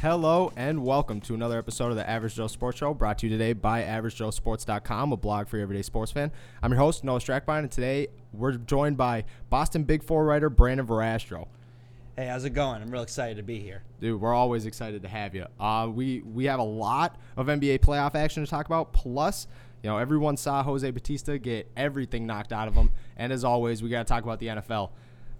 [0.00, 3.32] Hello and welcome to another episode of the Average Joe Sports Show, brought to you
[3.32, 6.30] today by AverageJoeSports.com, a blog for your everyday sports fan.
[6.62, 10.86] I'm your host Noah Strackbein, and today we're joined by Boston Big Four writer Brandan
[10.86, 11.46] Verrastro.
[12.16, 12.82] Hey, how's it going?
[12.82, 13.82] I'm real excited to be here.
[14.00, 15.46] Dude, we're always excited to have you.
[15.58, 18.92] Uh, we we have a lot of NBA playoff action to talk about.
[18.92, 19.46] Plus,
[19.82, 23.82] you know, everyone saw Jose Bautista get everything knocked out of him, and as always,
[23.82, 24.90] we got to talk about the NFL.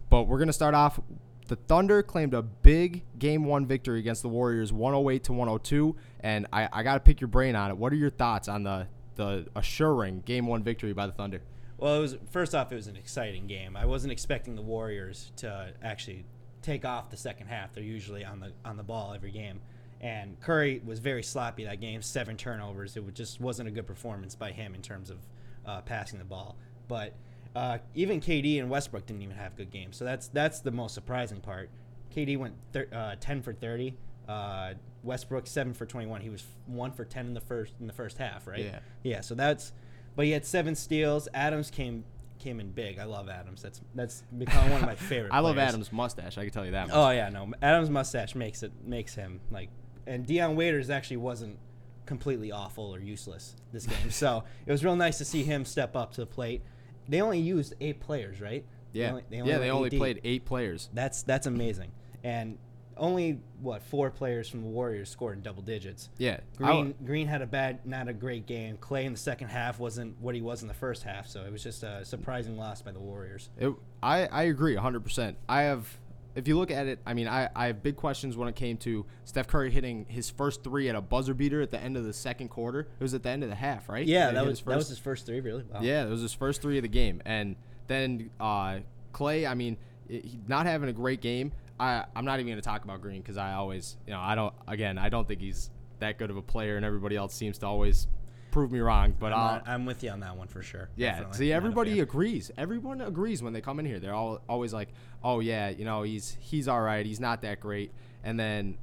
[0.09, 1.00] But we're gonna start off.
[1.47, 6.47] The Thunder claimed a big Game One victory against the Warriors, 108 to 102, and
[6.52, 7.77] I, I got to pick your brain on it.
[7.77, 11.43] What are your thoughts on the the assuring Game One victory by the Thunder?
[11.77, 13.77] Well, it was first off, it was an exciting game.
[13.77, 16.25] I wasn't expecting the Warriors to actually
[16.62, 17.74] take off the second half.
[17.74, 19.61] They're usually on the on the ball every game.
[20.01, 22.97] And Curry was very sloppy that game, seven turnovers.
[22.97, 25.19] It just wasn't a good performance by him in terms of
[25.65, 26.57] uh, passing the ball.
[26.88, 27.15] But
[27.55, 29.97] uh, even KD and Westbrook didn't even have good games.
[29.97, 31.71] So that's that's the most surprising part.
[32.15, 33.95] KD went thir- uh, 10 for 30.
[34.29, 36.21] Uh, Westbrook 7 for 21.
[36.21, 38.61] He was 1 for 10 in the first in the first half, right?
[38.61, 38.79] Yeah.
[39.02, 39.73] Yeah, so that's
[40.16, 41.29] but he had seven steals.
[41.35, 42.05] Adams came
[42.38, 42.99] came in big.
[42.99, 43.63] I love Adams.
[43.63, 45.33] That's that's become one of my favorite.
[45.33, 45.59] I love.
[45.59, 46.39] Adam's mustache.
[46.39, 46.89] I can tell you that.
[46.89, 46.96] Much.
[46.96, 47.52] Oh yeah, no.
[47.63, 49.71] Adams' mustache makes it makes him like,
[50.07, 51.59] and Dion Waiters actually wasn't
[52.07, 54.11] completely awful or useless this game.
[54.11, 56.63] so it was real nice to see him step up to the plate.
[57.09, 58.65] They only used eight players, right?
[58.93, 59.59] yeah, They only, they yeah.
[59.59, 60.01] They only deep.
[60.01, 60.88] played eight players.
[60.95, 61.91] That's that's amazing,
[62.23, 62.59] and
[62.96, 66.11] only what four players from the Warriors scored in double digits.
[66.16, 68.77] Yeah, Green Green had a bad, not a great game.
[68.77, 71.50] Klay in the second half wasn't what he was in the first half, so it
[71.50, 73.50] was just a surprising loss by the Warriors.
[73.59, 73.72] It,
[74.03, 75.34] I, I agree 100%.
[75.49, 75.89] I have,
[76.34, 78.77] if you look at it, I mean, I, I have big questions when it came
[78.78, 82.04] to Steph Curry hitting his first three at a buzzer beater at the end of
[82.04, 82.81] the second quarter.
[82.81, 84.06] It was at the end of the half, right?
[84.06, 85.62] Yeah, that was his that was first- his first three, really.
[85.65, 85.81] Wow.
[85.82, 87.22] Yeah, it was his first three of the game.
[87.25, 87.56] And
[87.87, 88.78] then uh,
[89.12, 89.77] Klay, I mean,
[90.10, 91.53] i- he, not having a great game.
[91.78, 94.34] I, I'm not even going to talk about Green because I always, you know, I
[94.34, 97.59] don't, again, I don't think he's that good of a player, and everybody else seems
[97.59, 98.06] to always
[98.54, 99.15] prove me wrong.
[99.19, 100.88] But I'm, not- I'm with you on that one for sure.
[100.97, 101.38] yeah, Definitely.
[101.38, 102.50] see, everybody agrees.
[102.56, 103.98] Everyone agrees when they come in here.
[104.00, 104.88] They're all always like,
[105.22, 107.04] "Oh yeah, you know, he's he's all right.
[107.04, 107.92] He's not that great."
[108.22, 108.78] And then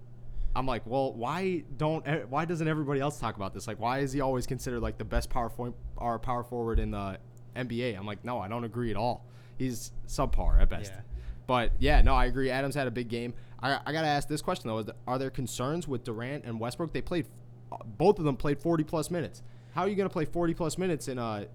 [0.55, 3.65] I'm like, "Well, why don't why doesn't everybody else talk about this?
[3.67, 6.91] Like, why is he always considered like the best power for, or power forward in
[6.91, 7.17] the
[7.55, 9.25] NBA?" I'm like, "No, I don't agree at all.
[9.57, 11.01] He's subpar at best." Yeah.
[11.47, 12.49] But yeah, no, I agree.
[12.51, 13.33] Adams had a big game.
[13.63, 16.91] I, I gotta ask this question though: Are there concerns with Durant and Westbrook?
[16.91, 17.27] They played,
[17.71, 19.41] uh, both of them played 40 plus minutes.
[19.73, 21.47] How are you gonna play 40 plus minutes in a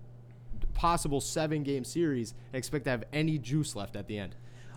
[0.74, 4.34] possible seven game series and expect to have any juice left at the end?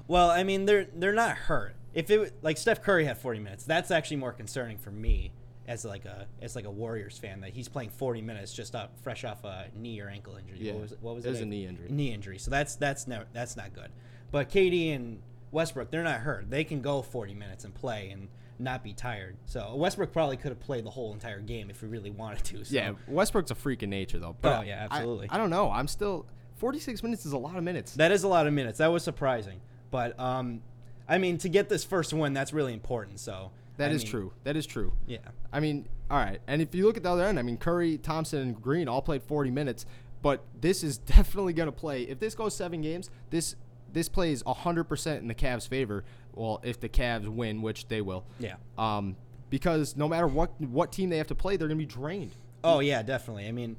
[0.07, 1.75] Well, I mean, they're they're not hurt.
[1.94, 5.31] If it like Steph Curry had 40 minutes, that's actually more concerning for me
[5.67, 8.97] as like a as like a Warriors fan that he's playing 40 minutes just up
[9.01, 10.57] fresh off a knee or ankle injury.
[10.59, 10.97] Yeah, What was it?
[11.01, 11.31] What was it it?
[11.31, 11.88] was a knee injury.
[11.89, 12.39] Knee injury.
[12.39, 13.89] So that's that's no that's not good.
[14.31, 15.21] But KD and
[15.51, 16.50] Westbrook, they're not hurt.
[16.50, 18.27] They can go 40 minutes and play and
[18.59, 19.38] not be tired.
[19.46, 22.66] So Westbrook probably could have played the whole entire game if he really wanted to.
[22.66, 22.75] So.
[22.75, 24.36] Yeah, Westbrook's a freak in nature though.
[24.42, 25.28] But Oh, yeah, I- absolutely.
[25.30, 25.72] I, don't know.
[25.72, 26.25] I'm still
[26.58, 27.94] 46 minutes is a lot of minutes.
[27.94, 28.80] That is a lot of minutes.
[28.80, 29.62] That was surprising.
[29.92, 30.62] But um,
[31.08, 33.19] I mean, to get this first win, that's really important.
[33.19, 34.34] So That I is mean, true.
[34.44, 34.94] That is true.
[35.08, 35.19] Yeah.
[35.53, 36.40] I mean, all right.
[36.48, 39.02] And if you look at the other end, I mean, Curry, Thompson, and Green all
[39.02, 39.86] played 40 minutes,
[40.22, 42.03] but this is definitely going to play.
[42.03, 43.56] If this goes seven games, this
[43.94, 46.03] this plays 100% in the Cavs' favor.
[46.33, 48.25] Well, if the Cavs win, which they will.
[48.39, 48.55] Yeah.
[48.77, 49.16] Um,
[49.50, 52.35] because no matter what what team they have to play, they're going to be drained.
[52.63, 53.47] Oh yeah, definitely.
[53.47, 53.77] I mean,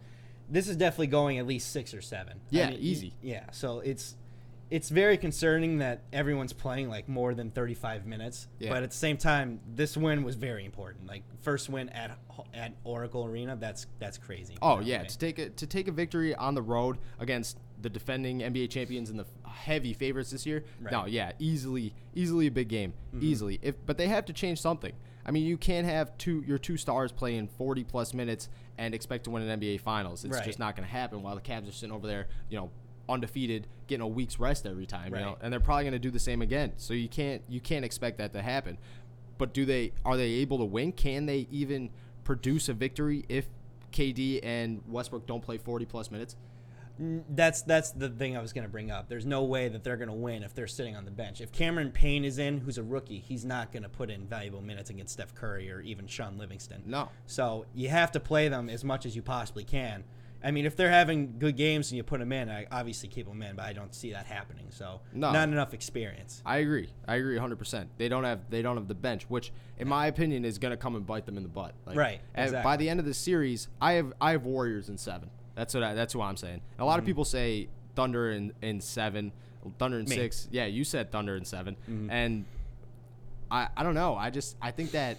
[0.48, 2.34] this is definitely going at least six or seven.
[2.38, 3.15] I Yeah, mean, easy.
[3.22, 3.44] Yeah.
[3.53, 4.16] So it's
[4.71, 8.47] it's very concerning that everyone's playing like more than 35 minutes.
[8.59, 8.71] Yeah.
[8.71, 11.07] But at the same time, this win was very important.
[11.07, 12.19] Like first win at
[12.55, 14.57] at Oracle Arena, that's that's crazy.
[14.63, 17.91] Oh yeah, mean, to take a to take a victory on the road against the
[17.91, 20.65] defending NBA champions and the heavy favorites this year.
[20.81, 20.93] Right.
[20.93, 23.25] No, yeah, easily easily a big game, Mm-hmm.
[23.25, 23.59] easily.
[23.63, 24.93] If but they have to change something.
[25.27, 28.49] I mean, you can't have two your two stars playing 40 plus minutes
[28.79, 30.25] and expect to win an NBA Finals.
[30.25, 30.45] It's Right.
[30.45, 31.23] just not going to happen.
[31.23, 32.71] While the Cavs are sitting over there, you know,
[33.10, 35.15] undefeated, getting a week's rest every time.
[35.15, 36.72] You know, and they're probably going to do the same again.
[36.77, 38.78] So you can't you can't expect that to happen.
[39.39, 40.92] But do they are they able to win?
[40.92, 41.91] Can they even
[42.24, 43.47] produce a victory if
[43.92, 46.36] KD and Westbrook don't play 40 plus minutes?
[47.30, 49.09] That's that's the thing I was going to bring up.
[49.09, 51.41] There's no way that they're going to win if they're sitting on the bench.
[51.41, 54.60] If Cameron Payne is in, who's a rookie, he's not going to put in valuable
[54.60, 56.83] minutes against Steph Curry or even Shaun Livingston.
[56.84, 57.09] No.
[57.27, 60.04] So you have to play them as much as you possibly can.
[60.42, 63.27] I mean, if they're having good games and you put them in, I obviously keep
[63.27, 64.66] them in, but I don't see that happening.
[64.71, 65.33] So No.
[65.33, 66.42] not enough experience.
[66.47, 66.91] I agree.
[67.07, 67.89] I agree 100%.
[67.98, 70.77] They don't have they don't have the bench, which in my opinion is going to
[70.77, 71.75] come and bite them in the butt.
[71.87, 74.97] Like, Right, and By the end of the series, I have I have Warriors in
[74.97, 75.28] 7.
[75.54, 76.63] That's what I, that's what I'm saying.
[76.78, 77.07] A lot of mm-hmm.
[77.07, 79.33] people say Thunder in in 7,
[79.78, 80.16] Thunder in Me.
[80.16, 80.48] 6.
[80.51, 81.77] Yeah, you said Thunder in 7.
[81.77, 82.10] Mm-hmm.
[82.10, 82.45] And
[83.51, 84.16] I I don't know.
[84.16, 85.19] I just I think that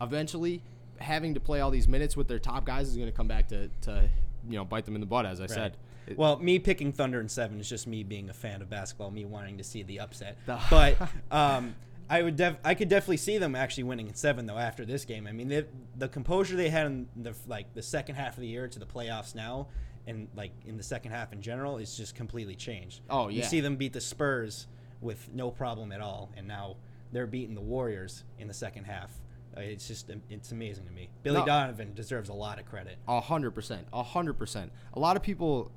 [0.00, 0.62] eventually
[1.00, 3.48] having to play all these minutes with their top guys is going to come back
[3.48, 4.08] to, to
[4.48, 5.76] you know bite them in the butt as I said.
[6.16, 9.26] Well, me picking Thunder and seven is just me being a fan of basketball, me
[9.26, 10.38] wanting to see the upset.
[10.70, 10.96] But
[11.30, 11.74] um,
[12.08, 15.04] I would def- I could definitely see them actually winning in seven though after this
[15.04, 15.26] game.
[15.26, 15.48] I mean,
[15.96, 18.86] the composure they had in the like the second half of the year to the
[18.86, 19.68] playoffs now,
[20.06, 23.02] and like in the second half in general, is just completely changed.
[23.10, 24.66] Oh, yeah, You see them beat the Spurs
[25.02, 26.76] with no problem at all, and now
[27.12, 29.10] they're beating the Warriors in the second half.
[29.58, 31.08] It's just it's amazing to me.
[31.22, 31.46] Billy No.
[31.46, 32.96] Donovan deserves a lot of credit.
[33.08, 34.72] A hundred percent, a hundred percent.
[34.94, 35.70] A lot of people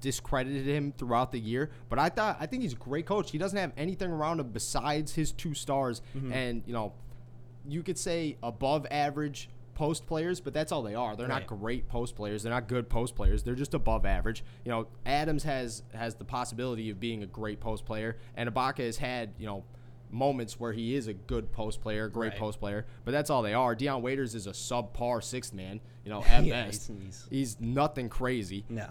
[0.00, 3.30] discredited him throughout the year, but I thought I think he's a great coach.
[3.30, 6.32] He doesn't have anything around him besides his two stars, Mm-hmm.
[6.32, 6.92] and you know,
[7.68, 11.16] you could say above average post players, but that's all they are.
[11.16, 11.46] They're Right.
[11.48, 12.42] not great post players.
[12.42, 13.42] They're not good post players.
[13.42, 14.44] They're just above average.
[14.64, 18.78] You know, Adams has has the possibility of being a great post player, and Ibaka
[18.84, 19.64] has had you know
[20.10, 22.38] moments where he is a good post player, great Right.
[22.38, 23.74] post player, but that's all they are.
[23.74, 25.80] Dion Waiters is a subpar sixth man.
[26.04, 28.64] You know, at Yeah, best, he's- he's- nothing crazy.
[28.68, 28.88] No.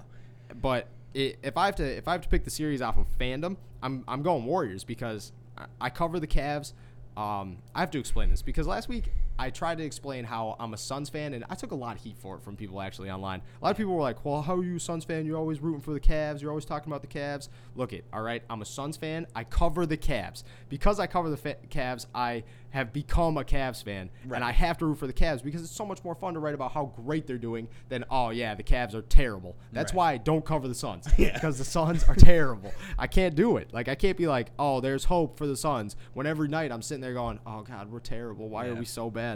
[0.62, 3.06] But i if I have to if I have to pick the series off of
[3.19, 6.74] fandom, I'm I'm going Warriors because I, I cover the Cavs.
[7.18, 10.74] Um, I have to explain this because last week I tried to explain how I'm
[10.74, 13.09] a Suns fan and I took a lot of heat for it from people actually
[13.09, 13.41] online.
[13.62, 15.25] A lot of people were like, "Well, how are you a Suns fan?
[15.25, 16.41] You're always rooting for the Cavs.
[16.41, 18.44] You're always talking about the Cavs." Look it, all right.
[18.50, 19.25] I'm a Suns fan.
[19.33, 22.06] I cover the Cavs because I cover the fa- Cavs.
[22.13, 25.63] I have become a Cavs fan, and I have to root for the Cavs because
[25.63, 28.53] it's so much more fun to write about how great they're doing than oh yeah,
[28.56, 29.56] the Cavs are terrible.
[29.71, 29.97] That's Right.
[29.97, 31.33] why I don't cover the Suns Yeah.
[31.33, 32.71] because the Suns are terrible.
[32.97, 33.74] I can't do it.
[33.74, 35.95] Like I can't be like, oh, there's hope for the Suns.
[36.13, 38.50] When every night I'm sitting there going, oh God, we're terrible.
[38.50, 39.28] Why are we so bad?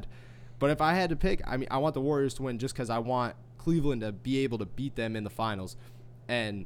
[0.59, 2.73] But if I had to pick, I mean, I want the Warriors to win just
[2.73, 5.75] because I want Cleveland to be able to beat them in the finals.
[6.27, 6.65] And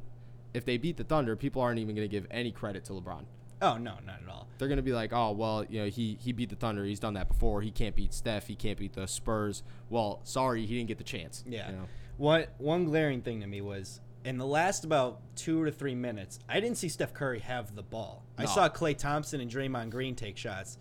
[0.53, 3.25] if they beat the Thunder, people aren't even going to give any credit to LeBron.
[3.59, 4.47] Oh no, not at all.
[4.57, 6.85] They're going to be like, oh, well, you know, he, he beat the Thunder.
[6.85, 7.62] He's done that before.
[7.62, 8.47] He can't beat Steph.
[8.47, 9.63] He can't beat the Spurs.
[9.89, 11.44] Well, sorry, he didn't get the chance.
[11.47, 11.71] Yeah.
[11.71, 11.83] You know?
[12.18, 16.39] What one glaring thing to me was in the last about two to three minutes,
[16.50, 18.25] I didn't see Steph Curry have the ball.
[18.38, 20.77] I saw Klay Thompson and Draymond Green take shots.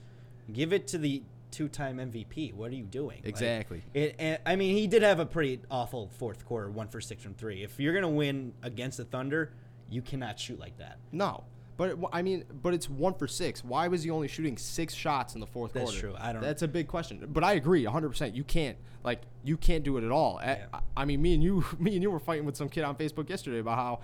[0.53, 2.53] Give it to the two-time MVP.
[2.55, 3.19] What are you doing?
[3.19, 3.83] Like, Exactly.
[3.95, 7.23] it, and, I mean, he did have a pretty awful fourth quarter, one for six
[7.23, 7.63] from three.
[7.63, 9.53] If you're gonna win against the Thunder,
[9.89, 10.99] you cannot shoot like that.
[11.13, 11.45] No.
[11.77, 13.63] But it, I mean, but it's one for six.
[13.63, 16.09] Why was he only shooting six shots in the fourth That's quarter?
[16.09, 16.29] That's true.
[16.29, 17.23] I don't- That's a big question.
[17.31, 18.09] But I agree, 100.
[18.09, 20.41] percent You can't like you can't do it at all.
[20.43, 20.67] Yeah.
[20.73, 22.97] I, I mean, me and you, me and you were fighting with some kid on
[22.97, 24.01] Facebook yesterday about how.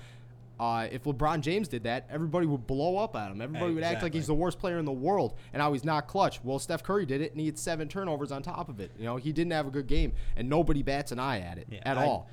[0.62, 3.40] Uh, if LeBron James did that, everybody would blow up at him.
[3.40, 6.06] Everybody would act like he's the worst player in the world, and how he's not
[6.06, 6.38] clutch.
[6.44, 8.92] Well, Steph Curry did it, and he had seven turnovers on top of it.
[8.96, 11.66] You know, he didn't have a good game, and nobody bats an eye at it
[11.68, 12.28] Yeah, at I- all.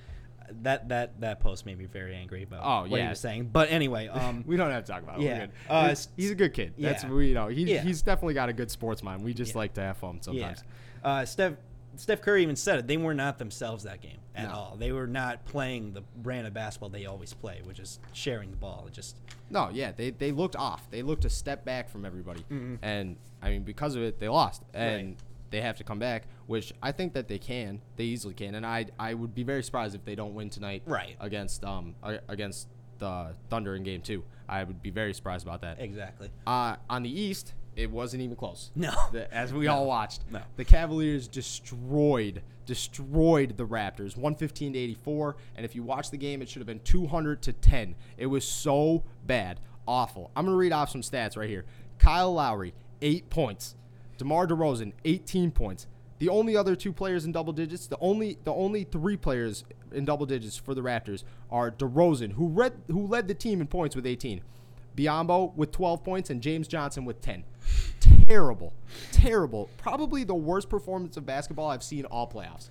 [0.62, 3.10] That that that post made me very angry about Oh, what he yeah.
[3.12, 3.50] was saying.
[3.54, 5.24] But anyway, um, We don't have to talk about it.
[5.24, 5.34] Yeah.
[5.34, 5.52] We're good.
[5.70, 6.74] Uh, he's, he's a good kid.
[6.78, 7.10] That's yeah.
[7.12, 7.82] we you know he, Yeah.
[7.82, 9.24] he's definitely got a good sports mind.
[9.24, 10.64] We just like to have fun sometimes.
[11.04, 11.08] Yeah.
[11.08, 11.54] Uh, Steph
[11.96, 12.88] Steph Curry even said it.
[12.88, 14.54] They were not themselves that game at No.
[14.54, 14.76] all.
[14.78, 18.58] They were not playing the brand of basketball they always play, which is sharing the
[18.58, 18.86] ball.
[18.88, 19.18] It just
[19.50, 20.90] No, yeah, they they looked off.
[20.92, 22.46] They looked a step back from everybody,
[22.82, 25.18] and I mean because of it, they lost, and Right.
[25.50, 27.82] they have to come back, which I think that they can.
[27.96, 30.84] They easily can, and I I would be very surprised if they don't win tonight.
[30.86, 31.16] Right.
[31.20, 31.96] against um
[32.28, 32.68] against
[33.00, 34.24] the Thunder in Game Two.
[34.48, 35.80] I would be very surprised about that.
[35.80, 36.30] exactly.
[36.48, 38.72] Uh, on the East, it wasn't even close.
[38.76, 38.94] No.
[39.12, 40.42] The- As we all watched, No.
[40.58, 45.36] the Cavaliers destroyed destroyed the Raptors, 115 to 84.
[45.56, 47.96] And if you watch the game, it should have been 200 to 10.
[48.16, 50.30] It was so bad, awful.
[50.36, 51.66] I'm gonna read off some stats right here.
[51.98, 53.76] Kyle Lowry, eight points.
[54.20, 55.88] DeMar DeRozan, 18 points.
[56.20, 60.06] The only other two players in double digits, the only the only three players in
[60.06, 63.96] double digits for the Raptors are DeRozan, who read who led the team in points
[63.96, 64.42] with 18.
[65.00, 67.44] Biyombo with 12 points and James Johnson with 10.
[68.28, 68.74] Terrible.
[69.12, 69.70] Terrible.
[69.78, 72.70] Probably the worst performance of basketball I've seen all playoffs.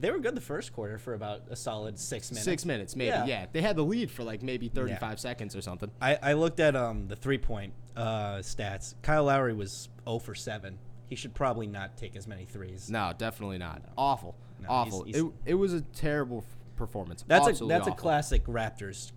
[0.00, 2.44] They were good the first quarter for about a solid six minutes.
[2.44, 3.28] Six minutes, maybe.
[3.28, 3.46] Yeah.
[3.52, 5.14] They had the lead for like maybe 35 Yeah.
[5.16, 5.90] seconds or something.
[6.00, 8.94] I, I looked at um the three point uh, stats.
[9.02, 10.78] Kyle Lowry was 0 for 7.
[11.06, 12.88] He should probably not take as many threes.
[12.90, 13.82] No, definitely not.
[13.98, 14.36] Awful.
[14.62, 15.02] No, Awful.
[15.04, 16.44] he's- he's- it, it was a terrible
[16.76, 17.22] performance.
[17.26, 19.12] That's a that's a classic Raptors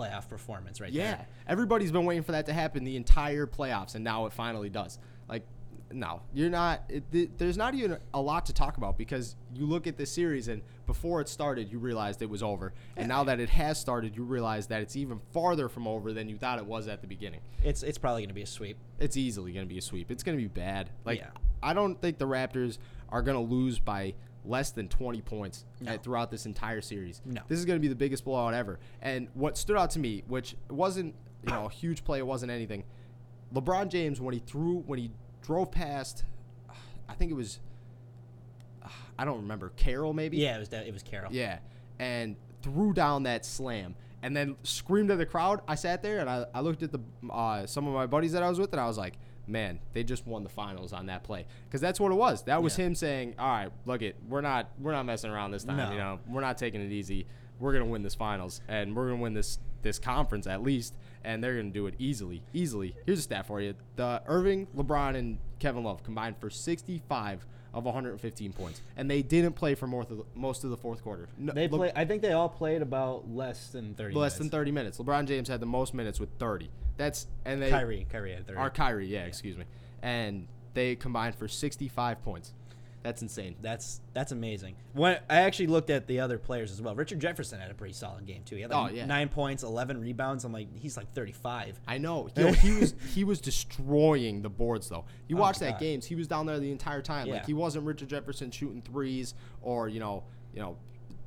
[0.00, 1.12] playoff performance right Yeah.
[1.16, 1.26] there.
[1.46, 4.98] Everybody's been waiting for that to happen the entire playoffs, and now it finally does.
[5.28, 5.44] Like,
[5.92, 6.84] no, you're not.
[6.88, 10.12] It, th- there's not even a lot to talk about because you look at this
[10.12, 12.72] series, and before it started, you realized it was over.
[12.96, 16.28] And now that it has started, you realize that it's even farther from over than
[16.28, 17.40] you thought it was at the beginning.
[17.64, 18.76] It's it's probably going to be a sweep.
[19.00, 20.10] It's easily going to be a sweep.
[20.12, 20.90] It's going to be bad.
[21.04, 21.30] Like, Yeah.
[21.62, 22.78] I don't think the Raptors
[23.08, 25.92] are going to lose by less than 20 points No.
[25.92, 27.20] at, throughout this entire series.
[27.24, 27.42] No.
[27.48, 28.78] This is going to be the biggest blowout ever.
[29.02, 32.50] And what stood out to me, which wasn't, you know, a huge play, it wasn't
[32.50, 32.84] anything.
[33.54, 35.10] LeBron James when he threw when he
[35.42, 36.24] drove past
[37.08, 37.58] I think it was
[39.18, 40.38] I don't remember Carroll maybe.
[40.38, 40.86] Yeah, it was that.
[40.86, 41.32] It was Carroll.
[41.32, 41.58] Yeah,
[41.98, 45.60] and threw down that slam and then screamed at the crowd.
[45.68, 48.42] I sat there and I, I looked at the uh, some of my buddies that
[48.42, 49.14] I was with and I was like,
[49.50, 52.42] man, they just won the finals on that play because that's what it was.
[52.44, 52.86] That was Yeah.
[52.86, 55.76] him saying, all right, look it, we're not we're not messing around this time.
[55.76, 55.90] No.
[55.92, 57.26] You know, we're not taking it easy.
[57.58, 61.42] We're gonna win this finals and we're gonna win this this conference at least, and
[61.42, 62.94] they're gonna do it easily, easily.
[63.06, 67.84] Here's a stat for you: the Irving, LeBron, and Kevin Love combined for 65 of
[67.84, 71.28] 115 points, and they didn't play for most of the, most of the fourth quarter.
[71.38, 71.92] No, They Le- play.
[71.94, 74.14] I think they all played about less than thirty.
[74.14, 74.54] less than minutes.
[74.54, 74.98] 30 minutes.
[74.98, 76.70] LeBron James had the most minutes with 30.
[76.96, 78.58] That's and they Kyrie, Kyrie had thirty.
[78.58, 79.64] Or Kyrie, yeah, excuse me.
[80.02, 82.52] And they combined for 65 points.
[83.02, 83.56] That's insane.
[83.62, 84.76] That's that's amazing.
[84.92, 86.94] When I actually looked at the other players as well.
[86.94, 88.56] Richard Jefferson had a pretty solid game too.
[88.56, 89.06] He had like Oh, yeah.
[89.06, 90.44] nine points, eleven rebounds.
[90.44, 91.80] I'm like, he's like 35.
[91.88, 92.28] I know.
[92.36, 95.04] Yo, he was he was destroying the boards though.
[95.28, 97.28] You Oh, watch that games, he was down there the entire time.
[97.28, 100.76] Like he wasn't Richard Jefferson shooting threes or, you know, you know,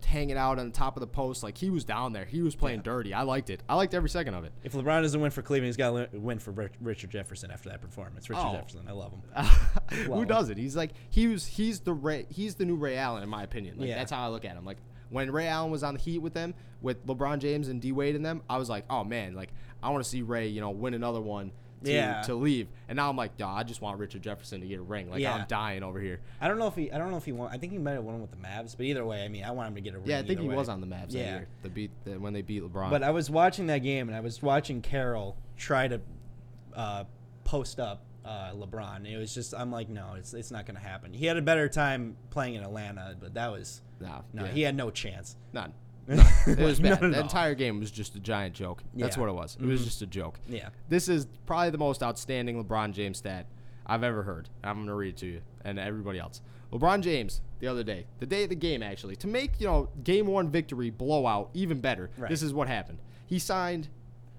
[0.06, 1.44] hanging out on the top of the post.
[1.44, 2.26] Like he was down there.
[2.26, 2.84] He was playing Yeah.
[2.84, 3.14] dirty.
[3.14, 3.62] I liked it.
[3.68, 4.52] I liked every second of it.
[4.64, 7.82] If LeBron doesn't win for Cleveland, he's got to win for Richard Jefferson after that
[7.82, 8.30] performance.
[8.30, 8.54] Richard Oh.
[8.54, 9.22] Jefferson, I love him.
[10.14, 10.58] Who does it?
[10.58, 11.46] He's like he was.
[11.46, 12.26] He's the Ray.
[12.30, 13.78] He's the new Ray Allen, in my opinion.
[13.80, 13.96] Like Yeah.
[13.96, 14.66] that's how I look at him.
[14.66, 14.78] Like
[15.10, 18.16] when Ray Allen was on the Heat with them, with LeBron James and D Wade
[18.16, 19.50] in them, I was like, oh man, like
[19.82, 21.52] I want to see Ray, you know, win another one.
[21.84, 22.22] To, Yeah.
[22.24, 24.82] to leave, and now I'm like, nah, I just want Richard Jefferson to get a
[24.82, 25.10] ring.
[25.10, 25.34] Like Yeah.
[25.36, 26.20] I'm dying over here.
[26.40, 26.92] I don't know if he.
[26.92, 27.50] I don't know if he won.
[27.52, 29.52] I think he might have won with the Mavs, but either way, I mean, I
[29.52, 30.08] want him to get a ring.
[30.10, 30.56] Yeah, I think he way.
[30.56, 31.30] was on the Mavs that Yeah.
[31.36, 31.48] year.
[31.62, 32.90] The beat the, when they beat LeBron.
[32.90, 36.00] But I was watching that game and I was watching Carroll try to
[36.74, 37.04] uh,
[37.44, 39.06] post up uh, LeBron.
[39.06, 41.14] It was just I'm like, no, it's it's not going to happen.
[41.14, 44.62] He had a better time playing in Atlanta, but that was nah, no, yeah, he
[44.62, 45.36] had no chance.
[45.52, 45.74] none.
[46.08, 47.00] It was bad.
[47.00, 48.84] The entire game was just a giant joke.
[48.94, 49.22] That's Yeah.
[49.22, 49.58] what it was.
[49.60, 49.86] It was Mhm.
[49.86, 50.40] just a joke.
[50.48, 53.46] Yeah, This is probably the most outstanding LeBron James stat
[53.86, 54.50] I've ever heard.
[54.64, 56.42] I'm going to read it to you and everybody else.
[56.72, 59.90] LeBron James, the other day, the day of the game, actually, to make, you know,
[60.04, 62.30] game one victory blowout even better, Right.
[62.30, 62.98] this is what happened.
[63.28, 63.90] He signed,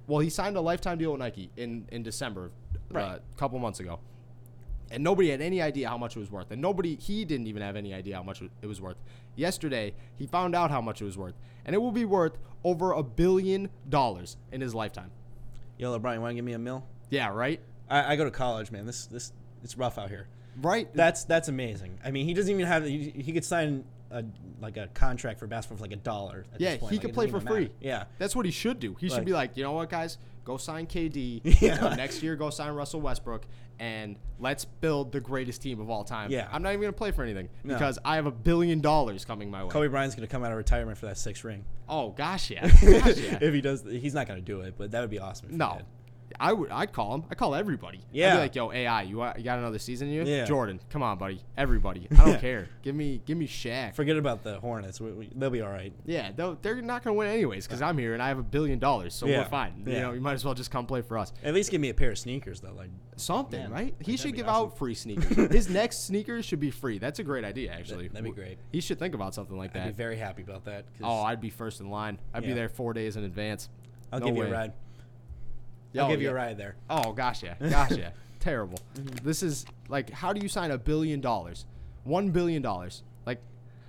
[0.06, 3.20] well, he signed a lifetime deal with Nike in, in December, uh, Right.
[3.20, 4.00] a couple months ago.
[4.90, 6.50] And nobody had any idea how much it was worth.
[6.50, 8.96] And nobody, he didn't even have any idea how much it was worth.
[9.34, 11.34] Yesterday, he found out how much it was worth.
[11.64, 15.10] And it will be worth over a billion dollars in his lifetime.
[15.78, 16.84] yo, LeBron, you want to give me a mill?
[17.10, 17.60] Yeah, right?
[17.88, 18.86] I, I go to college, man.
[18.86, 20.28] This this it's rough out here.
[20.60, 20.88] Right?
[20.94, 21.98] That's that's amazing.
[22.04, 22.84] I mean, he doesn't even have.
[22.84, 24.24] He, he could sign a
[24.60, 26.44] like a contract for basketball for like a dollar.
[26.58, 26.90] Yeah, this point.
[26.92, 27.60] he Like, could play for free.
[27.62, 27.74] matter.
[27.80, 28.04] Yeah.
[28.18, 28.94] That's what he should do.
[29.00, 31.40] He should be like, you know what, guys, go sign KD.
[31.60, 31.94] Yeah.
[31.94, 33.46] Next year, go sign Russell Westbrook,
[33.78, 36.30] and let's build the greatest team of all time.
[36.30, 36.48] Yeah.
[36.52, 37.74] I'm not even gonna play for anything No.
[37.74, 39.70] because I have a billion dollars coming my way.
[39.70, 41.64] Kobe Bryant's gonna come out of retirement for that sixth ring.
[41.88, 42.62] Oh gosh, yeah.
[42.80, 43.38] Gosh, yeah.
[43.40, 45.46] if he does, he's not gonna do it, but that would be awesome.
[45.46, 45.74] If he no.
[45.78, 45.86] did.
[46.40, 46.70] I would.
[46.70, 47.24] I'd call him.
[47.30, 47.98] I call everybody.
[47.98, 48.34] I'd Yeah.
[48.34, 50.24] be like, yo, AI, you, want, you got another season in you?
[50.24, 50.44] Yeah.
[50.44, 51.40] Jordan, come on, buddy.
[51.56, 52.08] Everybody.
[52.18, 52.68] I don't care.
[52.82, 53.94] Give me, give me Shaq.
[53.94, 55.00] Forget about the Hornets.
[55.00, 55.92] We, we, they'll be all right.
[56.04, 58.42] Yeah, they'll, they're not gonna win anyways because uh, I'm here and I have a
[58.42, 59.38] billion dollars, so Yeah.
[59.40, 59.84] we're fine.
[59.86, 61.32] You know, you might as well just come play for us.
[61.42, 62.72] At least give me a pair of sneakers though.
[62.74, 63.94] Like Something, Man, right?
[64.00, 64.70] He should give awesome.
[64.70, 65.36] out free sneakers.
[65.52, 66.98] His next sneakers should be free.
[66.98, 68.08] That's a great idea, actually.
[68.08, 68.58] that'd be great.
[68.72, 69.82] He should think about something like that.
[69.82, 70.84] I'd be very happy about that.
[71.02, 72.18] Oh, I'd be first in line.
[72.32, 73.68] I'd be there four days in advance.
[74.12, 74.72] I'll no give you a ride.
[75.96, 76.76] Oh, I'll give you a ride there.
[76.90, 78.10] Oh gosh, yeah, gosh, yeah,
[78.40, 78.78] terrible.
[78.96, 79.26] Mm-hmm.
[79.26, 81.66] This is like, how do you sign a billion dollars?
[82.04, 83.02] One billion dollars.
[83.24, 83.40] Like,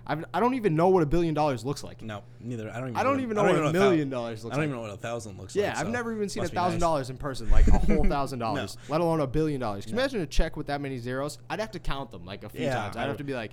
[0.07, 2.01] I've, I don't even know what a billion dollars looks like.
[2.01, 2.69] No, neither.
[2.69, 2.95] I don't even.
[2.97, 4.53] I don't what- even know what don't a even know million dollars looks like.
[4.53, 5.73] I don't even know what a thousand looks Yeah, like.
[5.73, 6.81] Yeah, I've so never even seen a thousand nice.
[6.81, 8.93] dollars in person, like a whole thousand dollars, No.
[8.93, 9.85] let alone a billion dollars.
[9.85, 10.03] Can you No.
[10.03, 11.39] imagine a check with that many zeros?
[11.49, 12.95] I'd have to count them like a few Yeah, times.
[12.97, 13.51] I I'd have to be like,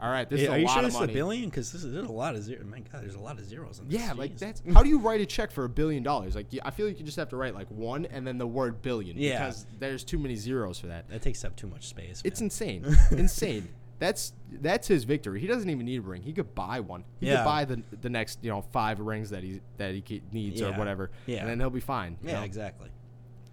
[0.00, 1.48] all right, this Yeah, is are a you lot sure of this is a billion?
[1.50, 2.64] Because this is there's a lot of zeros.
[2.66, 4.00] My God, there's a lot of zeros in this.
[4.00, 4.38] Yeah, like Jeez.
[4.38, 6.34] that's how do you write a check for a billion dollars?
[6.36, 8.46] Like y- I feel like you just have to write like one and then the
[8.46, 9.38] word billion Yeah.
[9.46, 11.08] because there's too many zeros for that.
[11.08, 12.20] that takes up too much space.
[12.24, 13.68] It's insane, insane.
[13.98, 15.40] That's that's his victory.
[15.40, 16.22] He doesn't even need a ring.
[16.22, 17.02] He could buy one.
[17.18, 17.38] He Yeah.
[17.38, 20.62] could buy the the next you know five rings that he that he ke- needs
[20.62, 21.38] or whatever, Yeah.
[21.40, 22.16] and then he'll be fine.
[22.22, 22.42] you yeah, know?
[22.44, 22.90] exactly.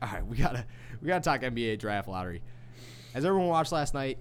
[0.03, 0.63] All right, we gotta
[1.01, 2.43] we gotta talk NBA draft lottery.
[3.15, 4.19] As everyone watched last night,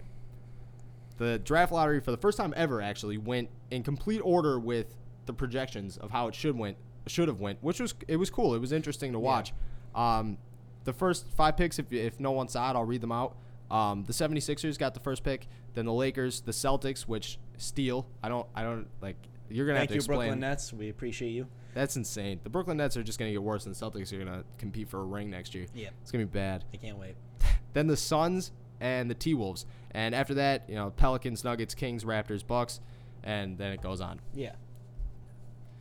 [1.16, 4.94] the draft lottery for the first time ever actually went in complete order with
[5.26, 8.54] the projections of how it should went should have went, which was it was cool.
[8.54, 9.52] It was interesting to watch.
[9.94, 10.38] Um,
[10.85, 13.37] the first five picks, if if no one saw it, I'll read them out.
[13.71, 18.06] Um, the 76ers got the first pick, then the Lakers, the Celtics, which steal.
[18.23, 19.16] I don't I don't like.
[19.49, 20.18] You're gonna Thank have you, to explain.
[20.18, 20.73] Thank you brooklyn Nets.
[20.73, 21.47] We appreciate you.
[21.75, 22.40] That's insane.
[22.44, 25.00] The Brooklyn Nets are just gonna get worse, and the Celtics are gonna compete for
[25.00, 25.66] a ring next year.
[25.75, 26.64] Yeah, It's gonna be bad.
[26.73, 27.16] I can't wait.
[27.73, 32.04] Then the Suns and the T Wolves, and after that, you know, Pelicans, Nuggets, Kings,
[32.04, 32.81] Raptors, Bucks,
[33.23, 34.21] and then it goes on.
[34.35, 34.52] Yeah.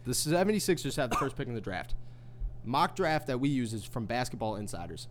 [0.06, 1.96] The 76ers have the first pick in the draft.
[2.66, 5.08] Mock draft that we use is from Basketball Insiders.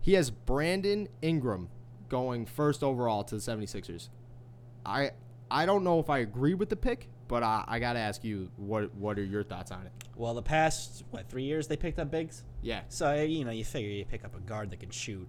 [0.00, 1.68] He has Brandon Ingram
[2.08, 4.08] going first overall to the 76ers.
[4.84, 5.12] I
[5.50, 8.24] I don't know if I agree with the pick, but I, I got to ask
[8.24, 9.92] you what what are your thoughts on it?
[10.16, 12.44] Well, the past what three years they picked up bigs.
[12.62, 15.28] Yeah, So you know, you figure you pick up a guard that can shoot.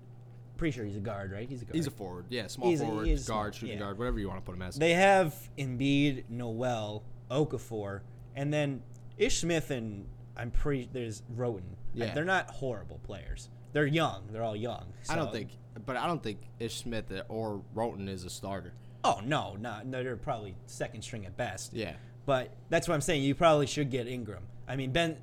[0.58, 1.48] Pretty sure he's a guard, right?
[1.50, 1.76] He's a guard.
[1.76, 2.26] he's a forward.
[2.30, 3.84] Yeah, small He's a- forward, he's guard, small, shooting yeah.
[3.86, 4.76] guard, whatever you want to put him as.
[4.76, 8.02] They have Embiid, Noel, Okafor,
[8.36, 8.82] and then
[9.18, 10.06] Ish Smith and
[10.38, 11.62] I'm pretty there's Roten.
[11.94, 12.14] Yeah.
[12.14, 13.50] they're not horrible players.
[13.74, 14.24] They're young.
[14.32, 14.86] They're all young.
[15.10, 15.50] I don't think,
[15.86, 18.74] but I don't think Ish Smith or Roten is a starter.
[19.04, 20.04] Oh no, no, no.
[20.04, 21.74] They're probably second string at best.
[21.74, 21.94] Yeah,
[22.26, 23.24] But that's what I'm saying.
[23.24, 24.44] You probably should get Ingram.
[24.68, 25.18] I mean, Ben.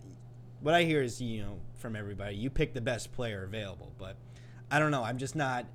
[0.60, 3.92] What I hear is you know from everybody, you pick the best player available.
[3.98, 4.16] But
[4.70, 5.02] I don't know.
[5.02, 5.66] I'm just not.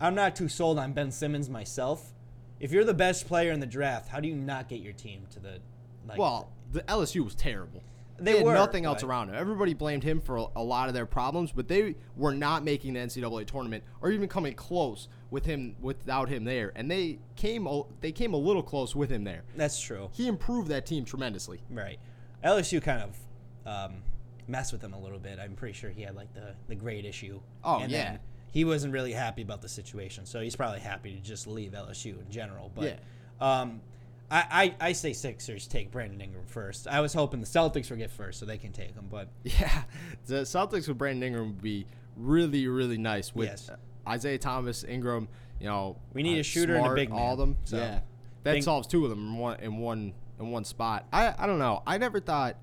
[0.00, 2.12] I'm not too sold on Ben Simmons myself.
[2.58, 5.26] If you're the best player in the draft, how do you not get your team
[5.30, 5.58] to the?
[6.08, 7.82] Like, well, the LSU was terrible.
[8.18, 9.34] They They, had were, nothing else but- around him.
[9.36, 13.00] Everybody blamed him for a, lot of their problems, but they were not making the
[13.00, 16.72] NCAA tournament or even coming close with him without him there.
[16.76, 19.42] And they came a- they came a little close with him there.
[19.56, 20.10] that's true.
[20.12, 21.62] He improved that team tremendously.
[21.70, 21.98] Right.
[22.44, 23.16] LSU kind of
[23.66, 24.02] um,
[24.46, 25.38] messed with him a little bit.
[25.38, 27.40] I'm pretty sure he had like the the grade issue.
[27.64, 28.04] Oh, and yeah.
[28.04, 28.18] then
[28.52, 32.20] He wasn't really happy about the situation, so he's probably happy to just leave LSU
[32.24, 32.70] in general.
[32.74, 32.98] But
[33.40, 33.80] um,
[34.30, 36.86] I, I I say Sixers take Brandon Ingram first.
[36.86, 39.82] I was hoping the Celtics would get first so they can take him, but Yeah,
[40.26, 43.70] the Celtics with Brandon Ingram would be really really nice with Yes.
[44.06, 45.28] Isaiah Thomas, Ingram.
[45.60, 47.56] You know, We need uh, a shooter and a Smart, big All of them.
[47.64, 48.00] so yeah,
[48.44, 51.06] that think- solves two of them in one in one in one spot.
[51.12, 51.82] I I don't know.
[51.86, 52.56] I never thought.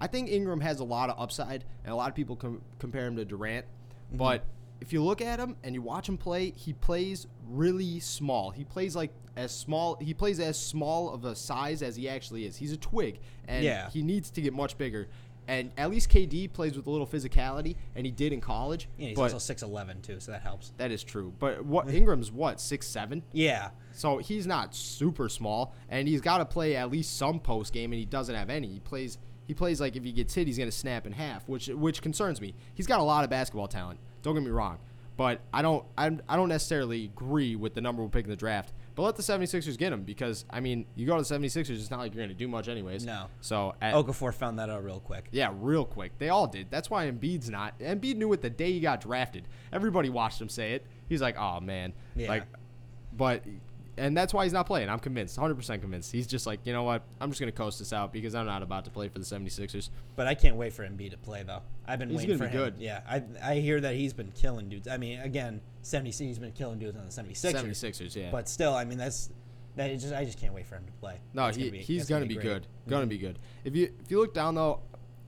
[0.00, 3.06] I think Ingram has a lot of upside, and a lot of people com- compare
[3.06, 3.66] him to Durant.
[3.66, 4.16] Mm-hmm.
[4.18, 4.44] But
[4.80, 8.50] if you look at him and you watch him play, he plays really small.
[8.50, 9.96] He plays like as small.
[10.00, 12.56] He plays as small of a size as he actually is.
[12.56, 13.90] He's a twig, and Yeah.
[13.90, 15.08] he needs to get much bigger.
[15.46, 18.86] And at least KD plays with a little physicality, and he did in college.
[18.98, 20.72] yeah, he's but also six eleven too, so that helps.
[20.76, 21.32] that is true.
[21.38, 23.22] But what Ingram's what six seven?
[23.32, 27.72] Yeah, So he's not super small, and he's got to play at least some post
[27.72, 28.68] game, and he doesn't have any.
[28.68, 31.68] He plays he plays like if he gets hit, he's gonna snap in half, which
[31.68, 32.54] which concerns me.
[32.74, 33.98] He's got a lot of basketball talent.
[34.22, 34.78] Don't get me wrong,
[35.16, 38.36] but I don't I, I don't necessarily agree with the number one pick in the
[38.36, 38.72] draft.
[38.94, 41.90] But let the 76ers get him because I mean you go to the 76ers, it's
[41.90, 43.04] not like you're gonna do much anyways.
[43.04, 43.26] No.
[43.40, 45.28] So at, Okafor found that out real quick.
[45.30, 46.18] yeah, real quick.
[46.18, 46.66] They all did.
[46.70, 47.78] That's why Embiid's not.
[47.78, 49.46] Embiid knew it the day he got drafted.
[49.72, 50.84] Everybody watched him say it.
[51.08, 52.28] He's like, "Oh man." Yeah.
[52.28, 52.44] Like
[53.16, 53.44] but
[53.98, 54.88] and that's why he's not playing.
[54.88, 55.36] I'm convinced.
[55.38, 56.12] 100% convinced.
[56.12, 57.02] He's just like, "You know what?
[57.20, 59.24] I'm just going to coast this out because I'm not about to play for the
[59.24, 61.62] 76ers." But I can't wait for Embiid to play though.
[61.86, 62.70] I've been He's waiting gonna for be him.
[62.70, 62.74] good.
[62.78, 64.88] Yeah, I I hear that he's been killing dudes.
[64.88, 67.54] I mean, again, 76 he's been killing dudes on the 76ers.
[67.54, 68.30] 76ers, yeah.
[68.30, 69.30] But still, I mean, that's
[69.76, 71.18] that just I just can't wait for him to play.
[71.34, 72.44] no, he, gonna be- he's going to be great.
[72.46, 72.66] good.
[72.88, 73.38] Going to be good.
[73.64, 74.80] If you if you look down though,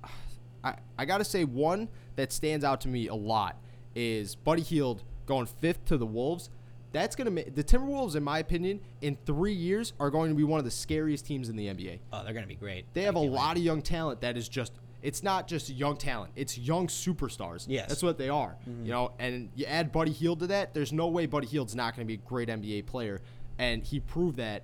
[0.65, 3.57] I I got to say one that stands out to me a lot
[3.95, 6.51] is Buddy Hield going 5th to the Wolves.
[6.93, 10.37] That's going to make the Timberwolves in my opinion in 3 years are going to
[10.37, 12.01] be one of the scariest teams in the NBA.
[12.13, 12.85] Oh, they're gonna be great.
[12.95, 14.73] They have a lot of young talent that is just
[15.03, 16.33] it's not just young talent.
[16.37, 17.65] It's young superstars.
[17.69, 17.83] Yes.
[17.83, 17.89] Mm-hmm.
[17.89, 18.57] That's what they are.
[18.67, 21.97] You know, and you add Buddy Hield to that, there's no way Buddy Hield's not
[21.97, 23.21] going to be a great NBA player.
[23.59, 24.63] And he proved that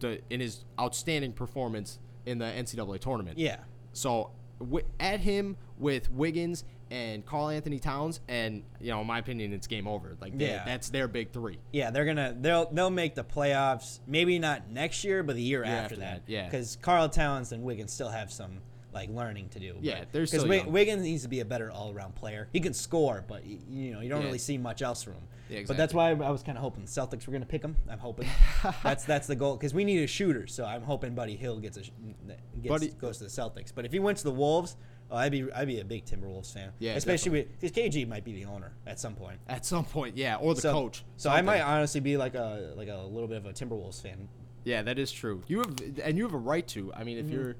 [0.00, 3.38] the, in his outstanding performance in the NCAA tournament.
[3.38, 3.58] Yeah.
[3.92, 9.52] So wi- add him with Wiggins and Karl-Anthony Towns, and you know, in my opinion,
[9.52, 10.16] it's game over.
[10.20, 10.64] Like, they, Yeah.
[10.64, 11.58] that's their big three.
[11.72, 14.00] Yeah, they're gonna they'll they'll make the playoffs.
[14.06, 16.26] Maybe not next year, but the year after, after that.
[16.26, 16.44] that, yeah.
[16.46, 18.58] Because Karl Towns and Wiggins still have some
[18.92, 19.76] like learning to do.
[19.80, 20.72] Yeah, but- they're 'cause still Wi- young.
[20.72, 22.48] Wiggins needs to be a better all around player.
[22.52, 24.26] He can score, but y- you know you don't Yeah.
[24.26, 25.22] really see much else from him.
[25.48, 27.76] Yeah, But that's why I was kind of hoping the Celtics were gonna pick him.
[27.88, 28.28] I'm hoping
[28.82, 30.46] that's that's the goal because we need a shooter.
[30.48, 33.72] So I'm hoping Buddy Hill gets a gets, Buddy- goes to the Celtics.
[33.74, 34.76] But if he went to the Wolves,
[35.10, 36.70] oh, I'd be I'd be a big Timberwolves fan.
[36.78, 39.38] Yeah, especially because KG might be the owner at some point.
[39.48, 41.04] At some point, yeah, or the so, coach.
[41.16, 44.28] So I might honestly be like a like a little bit of a Timberwolves fan.
[44.64, 45.42] Yeah, that is true.
[45.46, 46.92] You have and you have a right to.
[46.94, 47.56] I mean, if you're,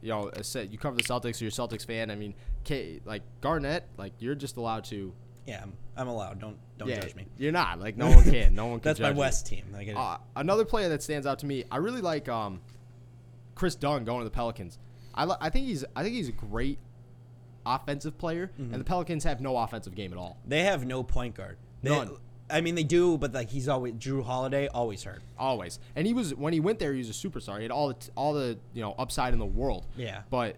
[0.00, 2.10] you know, a set, you cover the Celtics, or you're a Celtics fan.
[2.10, 5.12] I mean, K, like Garnett, like you're just allowed to.
[5.46, 6.40] Yeah, I'm, I'm allowed.
[6.40, 7.26] Don't don't yeah, judge me.
[7.36, 8.54] You're not like no one can.
[8.54, 8.90] No one can.
[8.90, 9.10] That's my.
[9.10, 9.64] West team.
[9.96, 12.60] Uh, another player that stands out to me, I really like um,
[13.54, 14.78] Kris Dunn going to the Pelicans.
[15.14, 16.78] I li- I think he's I think he's a great
[17.66, 18.72] offensive player, Mm-hmm.
[18.74, 20.38] and the Pelicans have no offensive game at all.
[20.46, 21.56] they have no point guard.
[21.82, 22.16] They, None.
[22.50, 25.22] I mean, they do, but like he's always Jrue Holiday always hurt.
[25.38, 27.56] Always, and he was when he went there, he was a superstar.
[27.56, 29.86] He had all the all the you know upside in the world.
[29.96, 30.22] Yeah.
[30.30, 30.56] but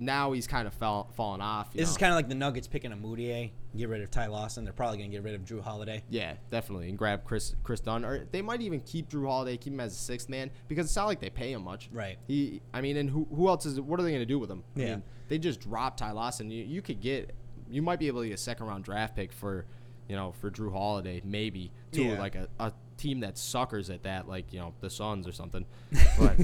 [0.00, 1.70] now he's kind of fell, fallen off.
[1.74, 4.26] you This is kind of like the Nuggets picking a Mudiay, get rid of Ty
[4.26, 4.64] Lawson.
[4.64, 6.02] They're probably gonna get rid of Jrue Holiday.
[6.10, 9.72] Yeah, definitely, and grab Kris Kris Dunn, or they might even keep Jrue Holiday, keep
[9.72, 11.88] him as a sixth man because it's not like they pay him much.
[11.92, 12.18] Right.
[12.26, 13.80] He, I mean, and who who else is?
[13.80, 14.64] What are they going to do with him?
[14.76, 14.86] I Yeah.
[14.90, 16.50] mean, they just dropped Ty Lawson.
[16.50, 17.32] You, you could get,
[17.70, 19.66] you might be able to get a second round draft pick for,
[20.08, 22.18] you know, for Jrue Holiday, maybe to Yeah.
[22.18, 25.66] like a, a team that suckers at that, like you know, the Suns or something.
[26.18, 26.38] But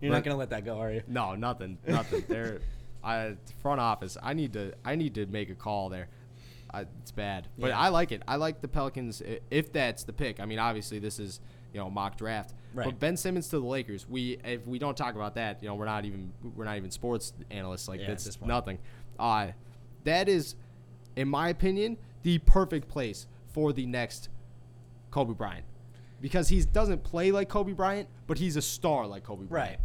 [0.00, 1.02] You're but- not gonna let that go, are you?
[1.08, 2.24] no, nothing, nothing.
[2.28, 2.60] They're
[3.04, 4.16] I front office.
[4.22, 6.08] I need to I need to make a call there.
[6.72, 7.78] I, it's bad, but Yeah.
[7.78, 8.22] I like it.
[8.26, 10.40] I like the Pelicans if that's the pick.
[10.40, 11.40] I mean, obviously this is
[11.72, 12.84] you know mock draft, Right.
[12.86, 14.08] but Ben Simmons to the Lakers.
[14.08, 16.90] We if we don't talk about that, you know, we're not even we're not even
[16.90, 17.86] sports analysts.
[17.88, 18.78] Like Yeah, that's this nothing.
[19.18, 19.48] Uh,
[20.02, 20.56] that is,
[21.14, 24.28] in my opinion, the perfect place for the next
[25.12, 25.64] Kobe Bryant,
[26.20, 29.70] because he doesn't play like Kobe Bryant, but he's a star like Kobe Bryant.
[29.70, 29.78] Right.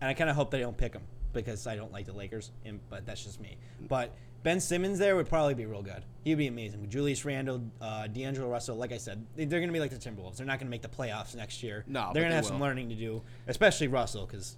[0.00, 1.02] And I kind of hope they don't pick him
[1.44, 3.56] because I don't like the Lakers, and, but that's just me.
[3.88, 6.04] But Ben Simmons there would probably be real good.
[6.24, 6.88] He'd be amazing.
[6.88, 9.96] Julius Randle, uh, D'Angelo Russell, like I said, they- they're going to be like the
[9.96, 10.36] Timberwolves.
[10.36, 11.84] They're not going to make the playoffs next year.
[11.86, 14.56] No, they're going they to have some learning to do, especially Russell because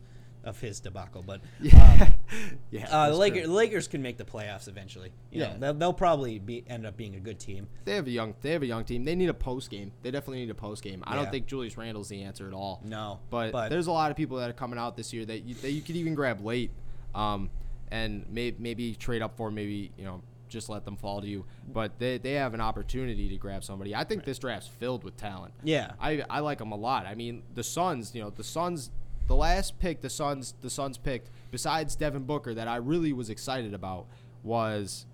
[0.48, 1.22] of his debacle.
[1.26, 2.12] But Yeah.
[2.70, 2.88] yeah.
[2.90, 3.48] uh, the Lakers.
[3.48, 5.12] Lakers can make the playoffs eventually.
[5.30, 5.52] You Yeah.
[5.52, 7.68] know, they'll, they'll probably be end up being a good team.
[7.84, 8.34] They have a young.
[8.40, 9.04] They have a young team.
[9.04, 9.92] They need a post game.
[10.02, 11.02] They definitely need a post game.
[11.06, 11.22] I Yeah.
[11.22, 12.80] don't think Julius Randle's the answer at all.
[12.84, 15.44] No, But, but there's a lot of people that are coming out this year that
[15.44, 16.70] you, that you could even grab late,
[17.14, 17.50] um,
[17.90, 19.50] and may, maybe trade up for.
[19.50, 21.44] Maybe you know just let them fall to you.
[21.70, 23.94] But they, they have an opportunity to grab somebody.
[23.94, 25.52] I think this draft's filled with talent.
[25.62, 27.04] yeah, I, I like them a lot.
[27.04, 28.90] I mean, the Suns, you know, the Suns,
[29.28, 33.30] the last pick the Suns the Suns picked besides Devin Booker that I really was
[33.30, 34.06] excited about
[34.42, 35.06] was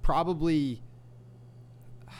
[0.00, 0.82] probably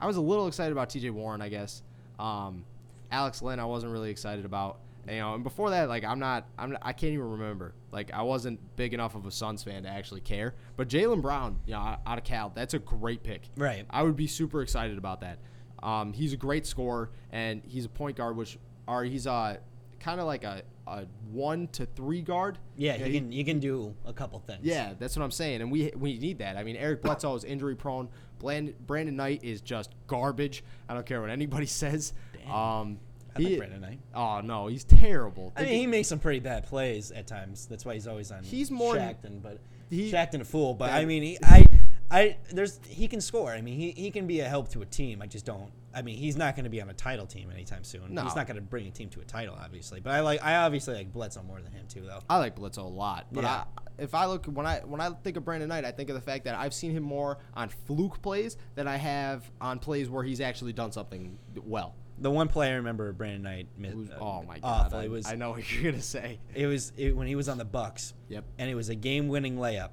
[0.00, 1.82] I was a little excited about TJ Warren, I guess.
[2.18, 2.64] Um,
[3.10, 4.80] Alex Len, I wasn't really excited about.
[5.08, 7.74] You know, and before that, like I'm not, I'm, not, I can't even remember.
[7.90, 10.54] Like I wasn't big enough of a Suns fan to actually care.
[10.76, 13.42] But Jaylen Brown, you know, out of Cal, that's a great pick.
[13.56, 13.84] right.
[13.90, 15.38] I would be super excited about that.
[15.82, 19.56] Um, he's a great scorer, and he's a point guard, which are he's uh
[20.02, 22.58] kind of like a, a one to three guard.
[22.76, 24.60] Yeah, You know, you can you can do a couple things.
[24.62, 26.56] yeah, that's what I'm saying, and we we need that.
[26.56, 28.08] I mean, Eric Bledsoe is injury prone.
[28.38, 30.64] Bland, Brandon Knight is just garbage.
[30.88, 32.12] I don't care what anybody says.
[32.50, 32.98] Um,
[33.34, 34.00] I like Brandon Knight.
[34.14, 35.52] Oh no, he's terrible.
[35.56, 37.66] I mean, he makes some pretty bad plays at times.
[37.66, 38.42] That's why he's always on.
[38.42, 40.74] He's more- Shaqtin', but he- Shaqtin' a fool.
[40.74, 41.66] But I mean, he, I,
[42.10, 43.50] I, there's he can score.
[43.52, 45.22] I mean, he, he can be a help to a team.
[45.22, 45.70] I just don't.
[45.94, 48.14] I mean, he's not going to be on a title team anytime soon.
[48.14, 48.22] No.
[48.22, 50.00] He's not going to bring a team to a title, obviously.
[50.00, 52.20] But I like, I obviously like Bledsoe more than him too, though.
[52.28, 53.64] I like Bledsoe a lot, but Yeah.
[53.64, 53.64] I,
[53.98, 56.20] if I look when I when I think of Brandon Knight, I think of the
[56.20, 60.24] fact that I've seen him more on fluke plays than I have on plays where
[60.24, 61.94] he's actually done something well.
[62.18, 63.96] The one play I remember Brandon Knight missed.
[63.96, 64.94] Was, uh, oh my god!
[64.94, 65.26] I, it was.
[65.26, 66.38] I know what you're gonna say.
[66.54, 68.14] It was it, when he was on the Bucks.
[68.28, 68.44] Yep.
[68.58, 69.90] and it was a game-winning layup,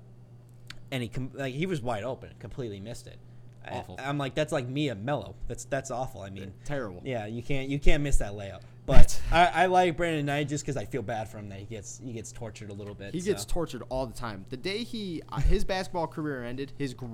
[0.91, 3.17] and he com- like he was wide open, completely missed it.
[3.71, 3.95] I- Awful.
[3.99, 5.35] I'm like, that's like me at Mello.
[5.47, 6.21] That's that's awful.
[6.21, 7.01] I mean, Terrible.
[7.05, 8.61] yeah, you can't you can't miss that layup.
[8.85, 11.65] But I, I like Brandon Knight just because I feel bad for him that he
[11.65, 13.13] gets he gets tortured a little bit.
[13.13, 14.45] He gets tortured all the time.
[14.49, 17.05] The day he uh, his basketball career ended, his gr-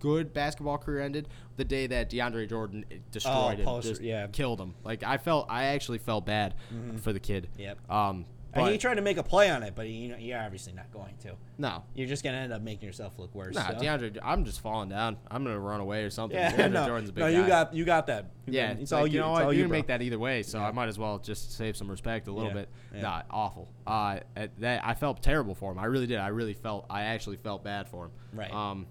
[0.00, 4.24] good basketball career ended, the day that DeAndre Jordan uh, destroyed him, Oh, just yeah.
[4.24, 4.32] Mm-hmm.
[4.32, 4.74] killed him.
[4.82, 6.54] Like I felt, I actually felt bad
[7.00, 7.48] for the kid.
[7.58, 7.78] Yep.
[7.88, 10.16] Um, And but he tried to make a play on it, but he, you know,
[10.16, 11.36] you're obviously not going to.
[11.58, 13.54] no, You're just gonna end up making yourself look worse.
[13.54, 13.74] Nah, so.
[13.74, 15.18] DeAndre, I'm just falling down.
[15.30, 16.36] I'm gonna run away or something.
[16.36, 17.48] Yeah, DeAndre no, Jordan's a big no, you guy.
[17.48, 18.26] got you got that.
[18.46, 19.14] Yeah, it's it's all you.
[19.14, 19.42] you know what?
[19.54, 20.66] You're gonna make that either way, so Yeah.
[20.66, 22.68] I might as well just save some respect a little Yeah, bit.
[22.94, 23.00] yeah.
[23.02, 23.68] Nah, awful.
[23.86, 25.78] Uh, at that I felt terrible for him.
[25.78, 26.18] I really did.
[26.18, 26.86] I really felt.
[26.90, 28.10] I actually felt bad for him.
[28.32, 28.52] Right.
[28.52, 28.86] Um.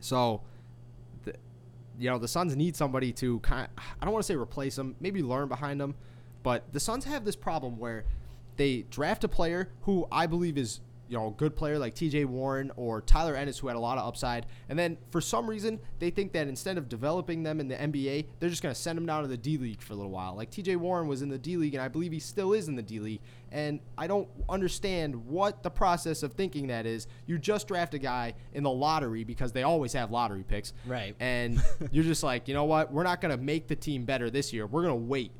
[0.00, 0.42] So,
[1.24, 1.34] the,
[1.98, 3.68] you know, the Suns need somebody to kind.
[4.00, 4.94] I don't want to say replace him.
[5.00, 5.94] Maybe learn behind him,
[6.42, 8.04] but the Suns have this problem where
[8.56, 12.24] they draft a player who I believe is you know a good player like T.J.
[12.24, 15.78] Warren or Tyler Ennis who had a lot of upside, and then for some reason
[15.98, 18.96] they think that instead of developing them in the NBA, they're just going to send
[18.96, 20.34] them down to the D League for a little while.
[20.34, 20.76] Like T.J.
[20.76, 22.98] Warren was in the D League, and I believe he still is in the D
[22.98, 23.20] League,
[23.52, 27.06] and I don't understand what the process of thinking that is.
[27.26, 31.14] You just draft a guy in the lottery because they always have lottery picks, Right.
[31.20, 32.92] And you're just like, you know what?
[32.92, 34.66] We're not going to make the team better this year.
[34.66, 35.32] We're going to wait.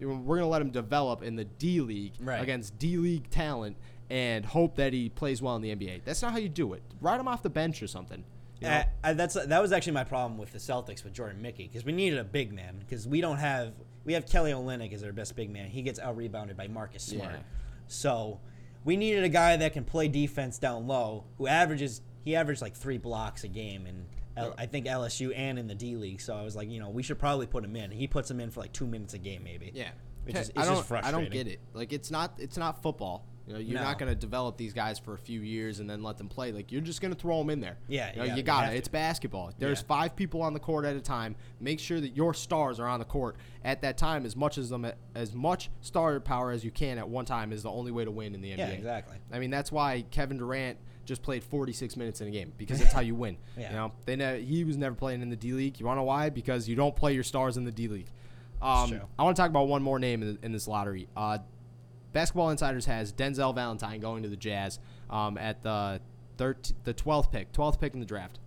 [0.00, 2.42] We're going to let him develop in the D League Right.
[2.42, 3.76] against D League talent
[4.08, 6.02] and hope that he plays well in the NBA.
[6.04, 6.82] That's not how you do it.
[7.00, 8.24] Ride him off the bench or something.
[8.60, 8.74] You know?
[8.74, 11.84] Uh, uh, that's that was actually my problem with the Celtics with Jordan Mickey because
[11.84, 13.72] we needed a big man because we don't have
[14.04, 15.68] we have Kelly Olynyk as our best big man.
[15.70, 17.38] He gets out rebounded by Marcus Smart, Yeah.
[17.86, 18.40] so
[18.84, 22.74] we needed a guy that can play defense down low who averages he averaged like
[22.74, 24.06] three blocks a game and.
[24.40, 26.90] L- I think LSU and in the D League, so I was like, you know,
[26.90, 27.90] we should probably put him in.
[27.90, 29.70] He puts him in for like two minutes a game, maybe.
[29.74, 29.90] Yeah.
[30.24, 31.18] which is it's I don't, just frustrating.
[31.18, 31.60] I don't get it.
[31.74, 33.26] Like it's not it's not football.
[33.46, 33.84] You know, you're No.
[33.84, 36.52] not going to develop these guys for a few years and then let them play.
[36.52, 37.78] Like you're just going to throw them in there.
[37.88, 38.76] Yeah, you, know, yeah, you got it.
[38.76, 39.50] It's basketball.
[39.58, 39.86] There's Yeah.
[39.88, 41.34] five people on the court at a time.
[41.58, 44.68] Make sure that your stars are on the court at that time as much as
[44.68, 48.04] them as much star power as you can at one time is the only way
[48.04, 48.58] to win in the NBA.
[48.58, 49.16] Yeah, exactly.
[49.32, 52.92] I mean, that's why Kevin Durant just played 46 minutes in a game because that's
[52.92, 53.36] how you win.
[53.56, 53.70] Yeah.
[53.70, 55.80] You know, they ne- he was never playing in the D League.
[55.80, 56.30] You want to know why?
[56.30, 58.10] Because you don't play your stars in the D League.
[58.62, 59.00] Um.
[59.18, 61.08] I want to talk about one more name in, in this lottery.
[61.16, 61.38] Uh,
[62.12, 66.00] Basketball Insiders has Denzel Valentine going to the Jazz um, at the
[66.38, 68.38] 13, the 12th pick, 12th pick in the draft.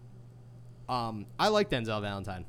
[0.89, 2.45] Um, I like Denzel Valentine.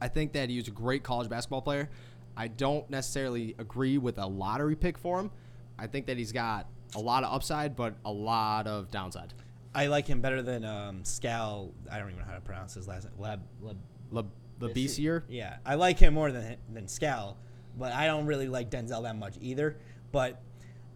[0.00, 1.88] I think that he was a great college basketball player.
[2.36, 5.30] I don't necessarily agree with a lottery pick for him.
[5.78, 6.66] I think that he's got
[6.96, 9.32] a lot of upside, but a lot of downside.
[9.74, 11.72] I like him better than um, Skal.
[11.90, 13.12] I don't even know how to pronounce his last name.
[13.18, 13.76] Lab, Lab,
[14.10, 14.24] Le,
[14.60, 15.22] Lebesier?
[15.28, 17.36] Yeah, I like him more than than Skal,
[17.78, 19.76] but I don't really like Denzel that much either.
[20.12, 20.40] But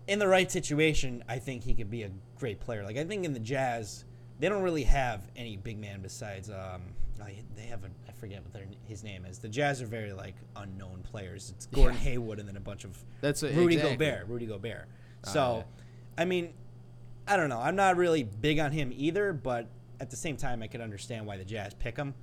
[0.08, 2.82] in the right situation, I think he could be a great player.
[2.82, 4.06] Like I think in the Jazz,
[4.38, 6.48] they don't really have any big man besides.
[6.50, 6.82] Um,
[7.22, 9.38] I- they have a I forget what their, his name is.
[9.38, 11.52] The Jazz are very like unknown players.
[11.54, 12.10] It's Gordon Yeah.
[12.12, 14.06] Hayward and then a bunch of That's a, Rudy exactly.
[14.06, 14.26] Gobert.
[14.28, 14.88] Rudy Gobert.
[15.26, 15.82] Oh, So, yeah.
[16.20, 16.52] I mean,
[17.26, 17.60] I don't know.
[17.60, 19.68] I'm not really big on him either, but
[20.00, 22.14] at the same time, I could understand why the Jazz pick him.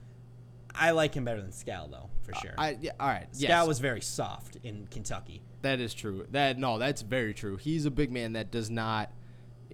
[0.76, 2.54] I like him better than Skal, though, for uh, sure.
[2.60, 3.28] I, yeah, all right.
[3.36, 3.68] Skal yes.
[3.68, 5.42] was very soft in Kentucky.
[5.64, 6.28] That is true.
[6.30, 7.58] That no, that's very true.
[7.58, 9.12] He's a big man that does not,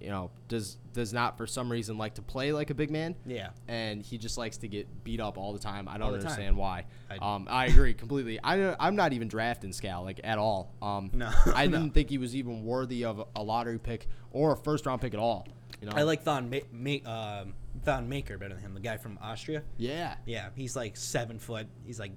[0.00, 3.14] you know, does does not for some reason like to play like a big man.
[3.26, 3.50] Yeah.
[3.68, 5.88] And he just likes to get beat up all the time.
[5.88, 6.26] I don't the time.
[6.28, 6.84] understand why.
[7.10, 8.38] I- um, I agree completely.
[8.42, 10.72] I I'm not even drafting Skal like at all.
[10.82, 11.78] Um, No, I no.
[11.78, 15.14] didn't think he was even worthy of a lottery pick or a first round pick
[15.14, 15.46] at all.
[15.80, 15.96] You know.
[15.96, 17.54] I like Thon, Ma- Ma- um,
[17.84, 19.62] Thon Maker better than him, the guy from Austria.
[19.76, 20.14] Yeah.
[20.26, 21.66] Yeah, he's like seven foot.
[21.84, 22.12] He's like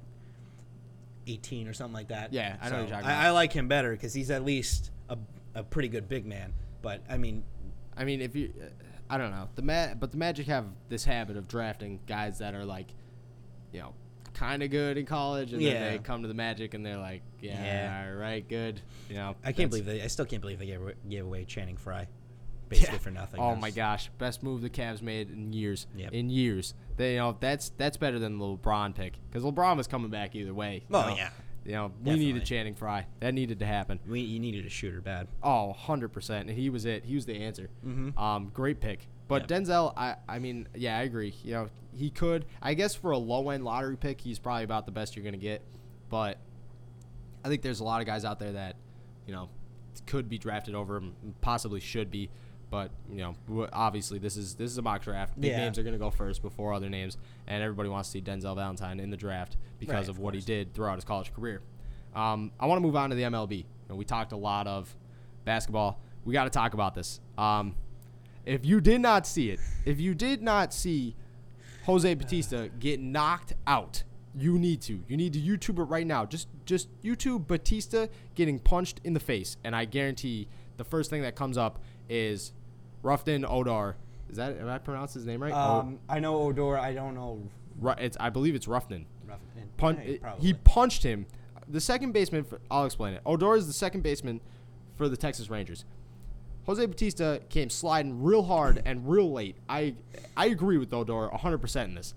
[1.28, 2.32] 18 or something like that.
[2.34, 3.28] Yeah, I know talking I.
[3.28, 5.18] I like him better because he's at least a,
[5.56, 6.54] a pretty good big man.
[6.82, 7.44] But, I mean,
[7.98, 8.66] I mean, if you, uh,
[9.10, 12.54] I don't know the Ma- but the Magic have this habit of drafting guys that
[12.54, 12.88] are like,
[13.72, 13.94] you know,
[14.34, 15.74] kind of good in college, and Yeah.
[15.74, 18.10] then they come to the Magic and they're like, yeah, Yeah.
[18.12, 18.82] all right, good.
[19.10, 20.02] You know, I can't believe they.
[20.02, 22.08] I still can't believe they gave, away- gave away Channing Frye,
[22.70, 23.00] basically Yeah.
[23.00, 23.40] for nothing.
[23.40, 25.88] Oh That's- my gosh, best move the Cavs made in years.
[25.96, 26.14] Yep.
[26.14, 29.88] In years, they you know that's that's better than the LeBron pick because LeBron was
[29.88, 30.84] coming back either way.
[30.92, 31.16] Oh know?
[31.16, 31.30] yeah,
[31.68, 33.06] You know, we needed Channing Frye.
[33.20, 34.00] That needed to happen.
[34.08, 35.28] we you needed a shooter bad.
[35.44, 36.30] Oh, 100%.
[36.42, 37.04] And he was it.
[37.04, 37.70] He was the answer.
[37.86, 38.18] Mhm.
[38.18, 39.06] Um, great pick.
[39.28, 39.62] But Yep.
[39.64, 41.34] Denzel, I, I mean, yeah, I agree.
[41.44, 42.46] You know, he could.
[42.62, 45.34] I guess for a low end lottery pick, he's probably about the best you're going
[45.34, 45.62] to get.
[46.10, 46.38] But
[47.44, 48.78] I think there's a lot of guys out there that,
[49.26, 49.50] you know,
[50.06, 52.30] could be drafted over him, possibly should be.
[52.70, 53.18] But you
[53.50, 55.40] know, obviously this is this is a mock draft.
[55.40, 55.58] Big Yeah.
[55.60, 58.56] names are going to go first before other names, and everybody wants to see Denzel
[58.56, 61.62] Valentine in the draft because Right, of of what he did throughout his college career.
[62.14, 63.58] Um, I want to move on to the MLB.
[63.60, 64.94] You know, we talked a lot of
[65.46, 66.02] basketball.
[66.26, 67.20] We got to talk about this.
[67.38, 67.76] Um,
[68.46, 71.16] if you did not see it, if you did not see
[71.86, 74.04] Jose Bautista get knocked out,
[74.36, 75.04] you need to.
[75.08, 76.26] You need to YouTube it right now.
[76.26, 81.22] Just just YouTube Bautista getting punched in the face, and I guarantee the first thing
[81.24, 82.52] that comes up is
[83.04, 83.96] Ruffin Odor.
[84.30, 85.54] Is that am I pronounced his name right?
[85.54, 86.78] Um, I know Odor.
[86.78, 87.42] I don't know.
[87.80, 89.06] Ru- it's I believe it's Ruffin.
[89.28, 89.40] Ruff-
[89.78, 91.26] Pun- Hey, he punched him.
[91.70, 92.44] The second baseman.
[92.44, 93.22] For, I'll explain it.
[93.26, 94.42] Odor is the second baseman
[94.96, 95.86] for the Texas Rangers.
[96.66, 99.56] Jose Bautista came sliding real hard and real late.
[99.70, 99.96] I
[100.36, 102.14] I agree with Odor 100% in this.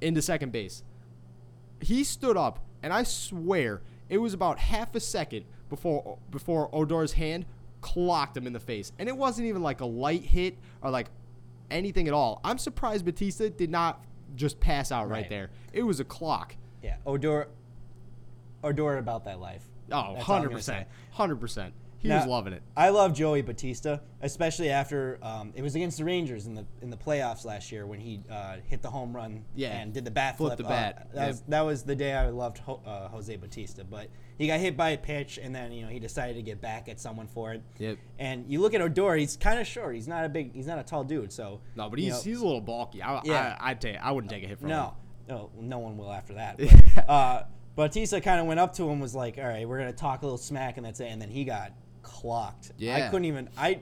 [0.00, 0.82] Into second base.
[1.80, 7.12] He stood up and I swear it was about half a second before before Odor's
[7.12, 7.44] hand
[7.82, 8.92] clocked him in the face.
[8.98, 11.08] And it wasn't even like a light hit or like
[11.70, 12.40] anything at all.
[12.42, 14.02] I'm surprised Bautista did not
[14.34, 15.28] just pass out right, Right.
[15.28, 15.50] there.
[15.74, 16.56] It was a clock.
[16.82, 17.48] yeah, Odor.
[18.64, 19.68] Odor about that life.
[19.90, 20.86] Oh, That's 100%.
[21.16, 21.72] 100%.
[22.02, 22.62] He Now- was loving it.
[22.76, 26.90] I love Joey Bautista, especially after um, it was against the Rangers in the in
[26.90, 29.68] the playoffs last year when he uh, hit the home run Yeah.
[29.78, 30.58] and did the bat flip.
[30.58, 31.28] the Uh, that, Yep.
[31.28, 33.84] was, that was the day I loved Ho- uh, Jose Bautista.
[33.84, 36.60] But he got hit by a pitch, and then you know he decided to get
[36.60, 37.62] back at someone for it.
[37.78, 37.98] Yep.
[38.18, 39.94] And you look at Odor; he's kind of short.
[39.94, 40.52] He's not a big.
[40.54, 41.32] He's not a tall dude.
[41.32, 43.00] So No, but he's know, he's a little bulky.
[43.00, 43.56] I, Yeah.
[43.60, 44.76] I, I'd take I wouldn't take a hit from him.
[44.76, 44.94] no,
[45.28, 46.58] no, no one will after that.
[46.58, 47.42] But, uh,
[47.76, 50.26] Bautista kind of went up to him, was like, "All right, we're gonna talk a
[50.26, 52.72] little smack, and that's it." And then he got clocked.
[52.78, 52.96] Yeah.
[52.96, 53.48] I couldn't even.
[53.56, 53.80] I.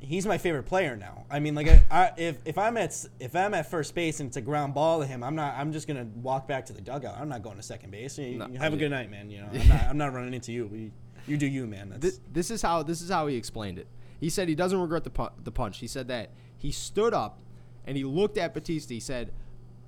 [0.00, 1.24] He's my favorite player now.
[1.28, 4.28] I mean, like, I, I, if if I'm at if I'm at first base and
[4.28, 5.54] it's a ground ball to him, I'm not.
[5.56, 7.16] I'm just gonna walk back to the dugout.
[7.18, 8.16] I'm not going to second base.
[8.18, 9.28] You- No, you have a good night, man.
[9.30, 10.70] You know, I'm not, I'm not running into you.
[10.72, 10.90] You,
[11.26, 11.88] you do you, man.
[11.90, 13.88] That's This, this is how this is how he explained it.
[14.20, 15.78] He said he doesn't regret the pu- the punch.
[15.78, 17.40] He said that he stood up
[17.84, 18.94] and he looked at Bautista.
[18.94, 19.32] He said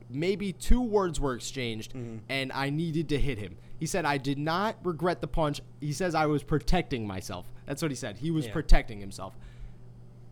[0.08, 2.18] maybe two words were exchanged Mm-hmm.
[2.28, 3.56] and I needed to hit him.
[3.80, 5.60] He said I did not regret the punch.
[5.80, 7.50] He says I was protecting myself.
[7.66, 8.18] That's what he said.
[8.18, 8.52] He was Yeah.
[8.52, 9.34] protecting himself.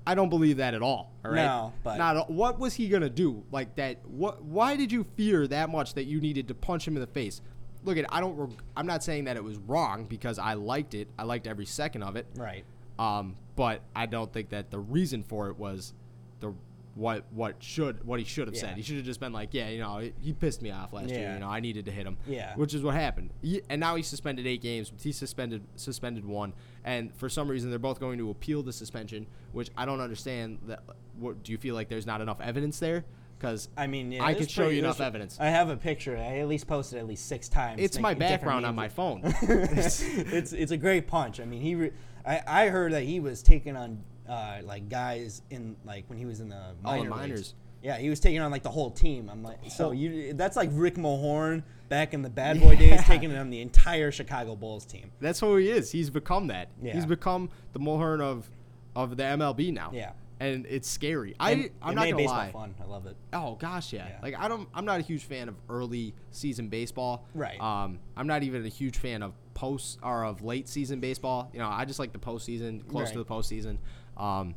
[0.07, 1.11] I don't believe that at all.
[1.25, 1.37] All right.
[1.45, 2.31] No, but- not.
[2.31, 3.99] What was he gonna do like that?
[4.07, 4.43] What?
[4.45, 7.41] Why did you fear that much that you needed to punch him in the face?
[7.85, 8.07] Look at.
[8.13, 8.55] I don't.
[8.77, 11.09] I'm not saying that it was wrong because I liked it.
[11.19, 12.27] I liked every second of it.
[12.37, 12.65] right.
[12.99, 15.93] Um, but I don't think that the reason for it was,
[16.41, 16.53] the
[16.99, 18.61] what what should what he should have Yeah.
[18.63, 18.77] said.
[18.77, 21.33] He should have just been like, yeah, you know, he pissed me off last year.
[21.33, 22.17] You know, I needed to hit him.
[22.27, 22.57] Yeah.
[22.57, 23.31] Which is what happened.
[23.41, 24.93] He- and now he's suspended eight games.
[25.01, 26.53] He suspended suspended one,
[26.85, 30.59] and for some reason they're both going to appeal the suspension, which I don't understand.
[30.67, 30.83] That
[31.19, 33.05] what do you feel like there's not enough evidence there?
[33.39, 35.39] Because I mean, yeah, I could show pretty- you enough evidence.
[35.39, 36.17] I have a picture.
[36.17, 37.81] I at least posted at least six times.
[37.81, 39.21] It's my background on my phone.
[39.43, 41.39] it's it's a great punch.
[41.39, 41.77] I mean, he.
[41.77, 41.93] Re-
[42.27, 46.27] I I heard that he was taking on uh, like guys in like when he
[46.27, 47.11] was in the Oh, the minor leagues.
[47.17, 47.55] minors.
[47.83, 49.29] Yeah, he was taking on like the whole team.
[49.31, 53.35] I'm like, so you that's like Rick Mahorn back in the bad boy days, taking
[53.37, 55.13] on the entire Chicago Bulls team.
[55.21, 55.91] That's who he is.
[55.93, 56.69] He's become that.
[56.83, 56.95] Yeah.
[56.95, 58.51] He's become the Mahorn of
[58.97, 59.91] of the MLB now.
[59.95, 60.11] Yeah.
[60.41, 61.35] And it's scary.
[61.41, 62.53] And I I'm not gonna baseball lie.
[62.53, 62.75] fun.
[62.81, 63.17] I love it.
[63.33, 64.09] Oh gosh, yeah.
[64.09, 64.19] Yeah.
[64.23, 67.27] Like I don't I'm not a huge fan of early season baseball.
[67.35, 67.61] Right.
[67.61, 71.51] Um I'm not even a huge fan of post or of late season baseball.
[71.53, 73.39] You know, I just like the postseason, close to the Right.
[73.41, 73.79] postseason.
[74.19, 74.55] Um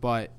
[0.00, 0.30] but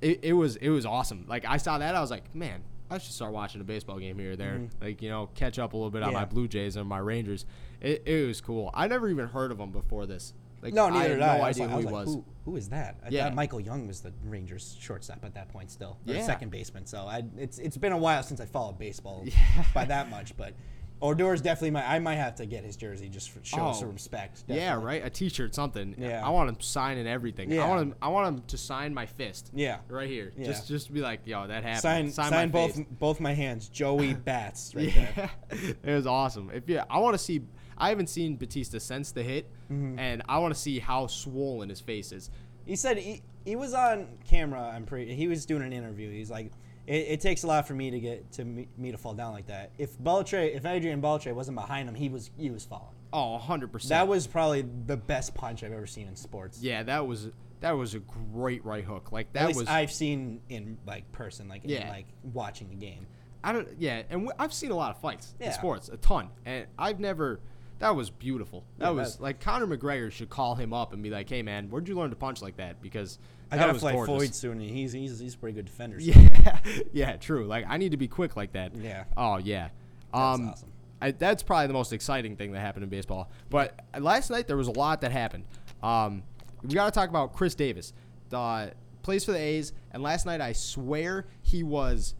[0.00, 1.24] it, it was it was awesome.
[1.28, 4.18] Like I saw that, I was like, man, I should start watching a baseball game
[4.18, 4.62] here or there.
[4.80, 6.18] Like you know, catch up a little bit on Mm-hmm.
[6.18, 7.44] My Blue Jays and my Rangers.
[7.80, 8.70] It, it was cool.
[8.74, 10.34] I never even heard of him before this.
[10.60, 11.38] Like No, I neither had did no I.
[11.38, 12.06] I idea like, who he was like.
[12.06, 12.96] Who, who is that?
[13.04, 13.30] I Yeah.
[13.30, 15.98] Michael Young was the Rangers shortstop at that point still.
[16.06, 16.22] Or Yeah.
[16.22, 16.86] second baseman.
[16.86, 19.64] So I it's it's been a while since I followed baseball Yeah.
[19.74, 20.54] by that much, but
[21.02, 23.72] Odor's definitely my I might have to get his jersey just for show Oh.
[23.72, 24.44] some respect.
[24.46, 25.04] Yeah, right.
[25.04, 25.96] A T-shirt, something.
[25.98, 26.24] Yeah.
[26.24, 27.52] I want him signing everything.
[27.52, 27.68] I Yeah.
[27.68, 27.94] want him.
[28.00, 29.50] I want him to sign my fist.
[29.52, 29.78] Yeah.
[29.88, 30.32] Right here.
[30.36, 30.46] Yeah.
[30.46, 31.82] Just, just be like, yo, that happened.
[31.82, 33.68] Sign sign, sign, my both both my hands.
[33.68, 35.30] Joey Bats right there.
[35.82, 36.50] It was awesome.
[36.54, 37.42] If you, I want to see.
[37.76, 39.98] I haven't seen Bautista since the hit, Mm-hmm.
[39.98, 42.30] and I want to see how swollen his face is.
[42.64, 44.60] He said he, he was on camera.
[44.72, 45.14] I'm pretty.
[45.14, 46.10] He was doing an interview.
[46.12, 46.52] He's like,
[46.86, 49.32] it, it takes a lot for me to get to me, me to fall down
[49.32, 49.70] like that.
[49.78, 52.94] If Beltre, if Adrian Beltre wasn't behind him, he was he was falling.
[53.12, 53.90] Oh, 100 percent.
[53.90, 56.60] That was probably the best punch I've ever seen in sports.
[56.62, 59.12] Yeah, that was that was a great right hook.
[59.12, 59.68] Like At that was.
[59.68, 61.88] I've seen in like person, like in, Yeah.
[61.88, 63.06] like watching the game.
[63.44, 63.68] I don't.
[63.78, 66.98] Yeah, and w- I've seen a lot of fights in sports, a ton, and I've
[67.00, 67.40] never.
[67.80, 68.62] That was beautiful.
[68.78, 71.42] That Yeah, was that- like Conor McGregor should call him up and be like, "Hey,
[71.42, 73.18] man, where'd you learn to punch like that?" Because
[73.52, 74.14] I gotta fight gorgeous.
[74.16, 76.00] Floyd soon, and he's he's he's a pretty good defender.
[76.00, 76.58] so- Yeah,
[76.92, 77.46] yeah, true.
[77.46, 78.74] Like I need to be quick like that.
[78.74, 79.04] Yeah.
[79.16, 79.68] Oh yeah.
[80.12, 80.72] That's um, awesome.
[81.00, 83.30] I, that's probably the most exciting thing that happened in baseball.
[83.50, 85.44] But last night there was a lot that happened.
[85.82, 86.22] Um,
[86.62, 87.92] we got to talk about Khris Davis,
[88.28, 92.14] the plays for the A's, and last night I swear he was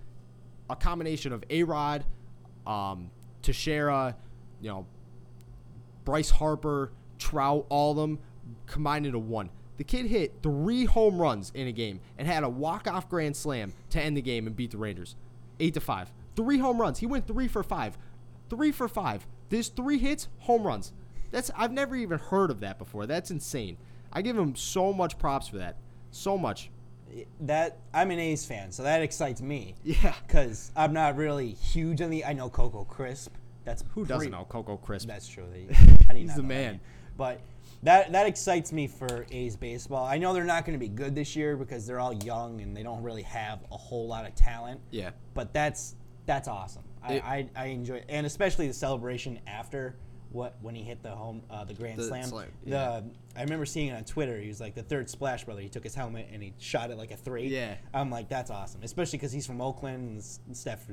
[0.68, 2.04] a combination of A Rod,
[2.66, 4.16] um, Teixeira,
[4.60, 4.86] you know,
[6.04, 8.18] Bryce Harper, Trout, all of them
[8.66, 9.50] combined into one.
[9.78, 13.72] The kid hit three home runs in a game and had a walk-off grand slam
[13.90, 15.16] to end the game and beat the Rangers,
[15.60, 16.12] eight to five.
[16.36, 16.98] Three home runs.
[16.98, 17.98] He went three for five.
[18.48, 19.26] Three for five.
[19.48, 20.92] There's three hits, home runs.
[21.30, 23.06] That's I've never even heard of that before.
[23.06, 23.76] That's insane.
[24.12, 25.76] I give him so much props for that.
[26.10, 26.70] So much.
[27.40, 29.74] That I'm an A's fan, so that excites me.
[29.82, 30.14] Yeah.
[30.26, 32.24] Because I'm not really huge on the.
[32.24, 33.34] I know Coco Crisp.
[33.64, 35.08] That's Who doesn't know Coco Crisp?
[35.08, 35.44] That's true.
[35.52, 36.80] They, how do you He's the know that man.
[37.16, 37.40] But
[37.82, 40.04] that that excites me for A's baseball.
[40.04, 42.76] I know they're not going to be good this year because they're all young and
[42.76, 44.80] they don't really have a whole lot of talent.
[44.90, 45.10] Yeah.
[45.34, 46.84] But that's that's awesome.
[47.02, 48.04] I, I, I enjoy it.
[48.08, 49.96] and especially the celebration after
[50.32, 52.24] what when he hit the home uh, the grand The slam.
[52.24, 53.04] slam, The.
[53.34, 54.38] I remember seeing it on Twitter.
[54.38, 55.62] He was like the third splash brother.
[55.62, 57.46] He took his helmet and he shot it like a three.
[57.46, 57.76] Yeah.
[57.94, 60.84] I'm like that's awesome, especially because he's from Oakland and Steph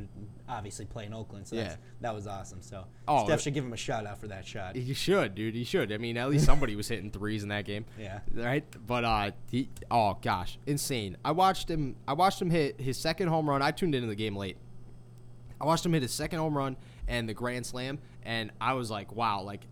[0.47, 1.47] obviously play in Oakland.
[1.47, 1.79] So that's, Yeah.
[2.01, 2.61] that was awesome.
[2.61, 4.75] So Oh, Steph should give him a shout out for that shot.
[4.77, 5.53] He should, dude.
[5.55, 5.91] He should.
[5.91, 7.85] I mean, at least somebody was hitting threes in that game.
[7.99, 8.19] Yeah.
[8.33, 8.63] Right.
[8.87, 9.67] But uh, he.
[9.91, 11.17] Oh gosh, insane.
[11.25, 11.95] I watched him.
[12.07, 13.61] I watched him hit his second home run.
[13.61, 14.55] I tuned into the game late.
[15.59, 16.77] I watched him hit his second home run
[17.09, 19.67] and the grand slam, and I was like, wow, like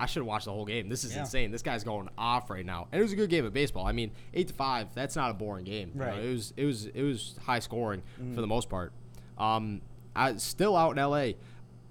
[0.00, 0.88] I should have watched the whole game.
[0.88, 1.20] This is Yeah.
[1.20, 1.50] insane.
[1.50, 3.86] This guy's going off right now, and it was a good game of baseball.
[3.86, 4.94] I mean, eight to five.
[4.94, 5.92] That's not a boring game.
[5.94, 6.06] you know.
[6.22, 6.54] It was.
[6.56, 6.86] It was.
[6.86, 8.02] It was high scoring
[8.34, 8.92] for the most part.
[9.36, 9.82] Um,
[10.16, 11.36] I still out in L.A.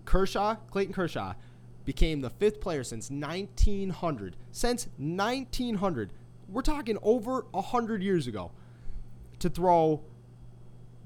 [0.06, 1.34] Kershaw, Clayton Kershaw,
[1.86, 4.36] became the fifth player since 1900.
[4.52, 6.12] Since 1900,
[6.50, 8.52] we're talking over hundred years ago,
[9.40, 10.02] to throw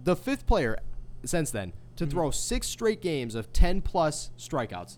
[0.04, 0.78] the fifth player
[1.26, 2.12] since then to hmm.
[2.12, 4.98] throw six straight games of 10 plus strikeouts.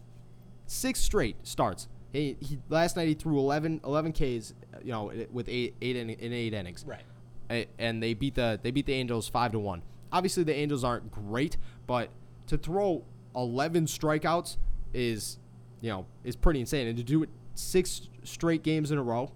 [0.66, 1.88] Six straight starts.
[2.14, 6.10] He, he last night he threw 11, 11 Ks, you know, with eight eight in,
[6.10, 6.86] in eight innings.
[6.88, 7.68] Right.
[7.78, 9.82] And they beat the they beat the Angels five to one.
[10.12, 12.10] Obviously the Angels aren't great, but
[12.48, 13.04] to throw
[13.36, 14.58] 11 strikeouts
[14.94, 15.40] is,
[15.82, 16.88] you know, is pretty insane.
[16.88, 19.32] And to do it six straight games in a row,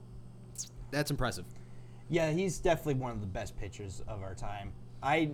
[0.92, 1.46] that's impressive.
[2.10, 4.72] Yeah, he's definitely one of the best pitchers of our time.
[5.04, 5.32] I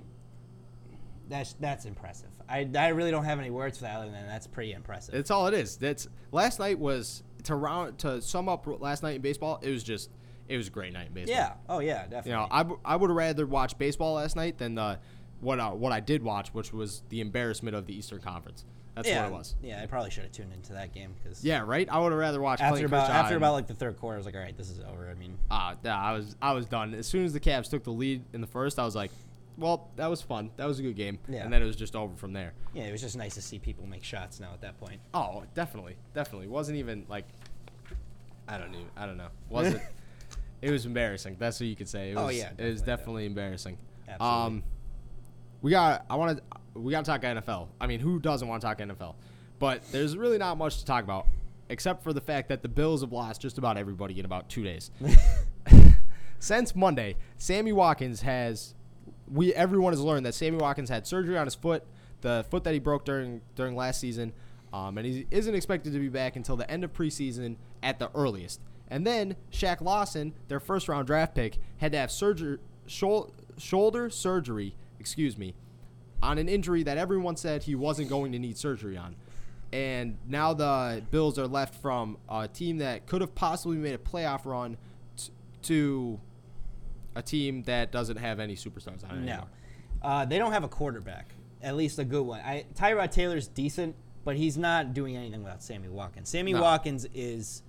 [1.34, 2.30] that's that's impressive.
[2.48, 5.16] I, I really don't have any words for that other than that's pretty impressive.
[5.16, 5.78] That's all it is.
[5.78, 9.60] That's last night was to round to sum up last night in baseball.
[9.64, 10.12] It was just
[10.48, 11.36] it was a great night in baseball.
[11.36, 11.54] Yeah.
[11.68, 12.32] Oh yeah, definitely.
[12.32, 15.00] You know, I, I would have rather watched baseball last night than the
[15.42, 18.64] what uh, what I did watch, which was the embarrassment of the Eastern Conference.
[18.96, 19.56] That's yeah, what it was.
[19.64, 21.90] Yeah, I probably should have tuned into that game because Yeah, right.
[21.90, 24.18] I would have rather watched after about Kershaw after about like the third quarter, I
[24.18, 25.10] was like, all right, this is over.
[25.10, 26.94] I mean, Ah, yeah, I was I was done.
[26.94, 29.10] As soon as the Cavs took the lead in the first, I was like,
[29.58, 30.52] well, that was fun.
[30.58, 31.20] That was a good game.
[31.28, 31.44] Yeah.
[31.44, 32.54] And then it was just over from there.
[32.74, 35.00] yeah, it was just nice to see people make shots now at that point.
[35.14, 36.48] Oh, definitely, definitely.
[36.48, 37.26] Wasn't even like,
[38.48, 39.30] I don't even, I don't know.
[39.50, 39.82] Wasn't.
[40.62, 41.38] it was embarrassing.
[41.40, 42.12] That's what you could say.
[42.12, 43.78] It was, Oh, yeah, it was definitely, definitely embarrassing.
[44.08, 44.46] Absolutely.
[44.46, 44.64] Um,
[45.62, 46.06] we got.
[46.10, 46.80] I want to.
[46.80, 47.68] We got to talk NFL.
[47.80, 49.16] I mean, who doesn't want to talk NFL?
[49.60, 51.28] But there's really not much to talk about,
[51.70, 54.64] except for the fact that the Bills have lost just about everybody in about two
[54.64, 54.92] days.
[56.40, 58.76] Since Monday, Sammy Watkins has.
[59.32, 61.84] We everyone has learned that Sammy Watkins had surgery on his foot,
[62.22, 64.34] the foot that he broke during during last season,
[64.72, 68.10] um, and he isn't expected to be back until the end of preseason at the
[68.16, 68.62] earliest.
[68.90, 74.10] And then Shaq Lawson, their first round draft pick, had to have surgery, shou- shoulder
[74.10, 75.56] surgery, excuse me,
[76.22, 79.16] on an injury that everyone said he wasn't going to need surgery on.
[79.72, 83.98] And now the Bills are left from a team that could have possibly made a
[83.98, 84.78] playoff run
[85.18, 85.32] t-
[85.64, 86.20] to
[87.16, 89.48] a team that doesn't have any superstars on it No, anymore.
[90.02, 92.40] uh, they don't have a quarterback, at least a good one.
[92.42, 96.30] I, Tyrod Taylor's decent, but he's not doing anything without Sammy Watkins.
[96.30, 96.62] Sammy No.
[96.62, 97.62] Watkins is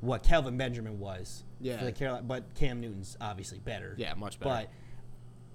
[0.00, 1.78] what Kelvin Benjamin was Yeah.
[1.78, 3.94] for the Carolina, but Cam Newton's obviously better.
[3.98, 4.66] Yeah, much better.
[4.66, 4.70] But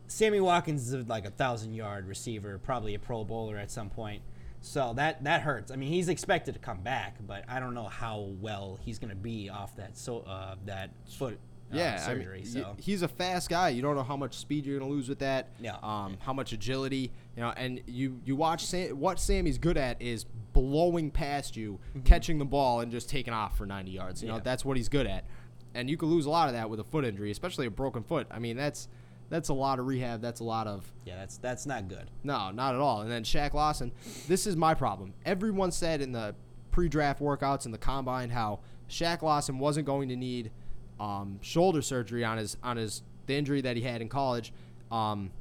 [0.08, 4.22] Sammy Watkins is like a thousand yard receiver, probably a Pro Bowler at some point.
[4.64, 5.72] So that that hurts.
[5.72, 9.10] I mean, he's expected to come back, but I don't know how well he's going
[9.10, 11.40] to be off that so uh, that foot
[11.74, 12.44] uh, yeah, I mean, surgery.
[12.46, 13.70] so he's a fast guy.
[13.70, 15.50] You don't know how much speed you're gonna lose with that.
[15.60, 15.78] Yeah.
[15.82, 20.02] Um, how much agility, you know, and you you watch Sam, what Sammy's good at
[20.02, 24.22] is blowing past you, catching the ball, and just taking off for 90 yards.
[24.22, 24.44] You know, Mm-hmm.
[24.44, 25.24] That's what he's good at.
[25.74, 28.04] And you could lose a lot of that with a foot injury, especially a broken
[28.04, 28.28] foot.
[28.30, 28.90] I mean, that's
[29.30, 30.22] that's a lot of rehab.
[30.22, 32.12] That's a lot of yeah, that's that's not good.
[32.24, 33.02] no, not at all.
[33.02, 33.94] And then Shaq Lawson,
[34.28, 35.14] this is my problem.
[35.26, 36.36] Everyone said in the
[36.72, 38.60] pre-draft workouts and the combine how
[38.90, 40.52] Shaq Lawson wasn't going to need
[41.00, 44.54] um, shoulder surgery on his on his the injury that he had in college.
[44.92, 45.32] Um,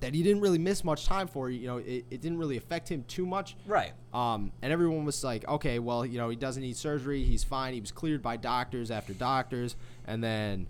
[0.00, 1.48] that he didn't really miss much time for.
[1.48, 3.56] You know, it, it didn't really affect him too much.
[3.66, 3.92] Right.
[4.12, 7.22] Um, and everyone was like, okay, well, you know, he doesn't need surgery.
[7.22, 7.72] He's fine.
[7.72, 9.76] He was cleared by doctors after doctors.
[10.06, 10.66] And then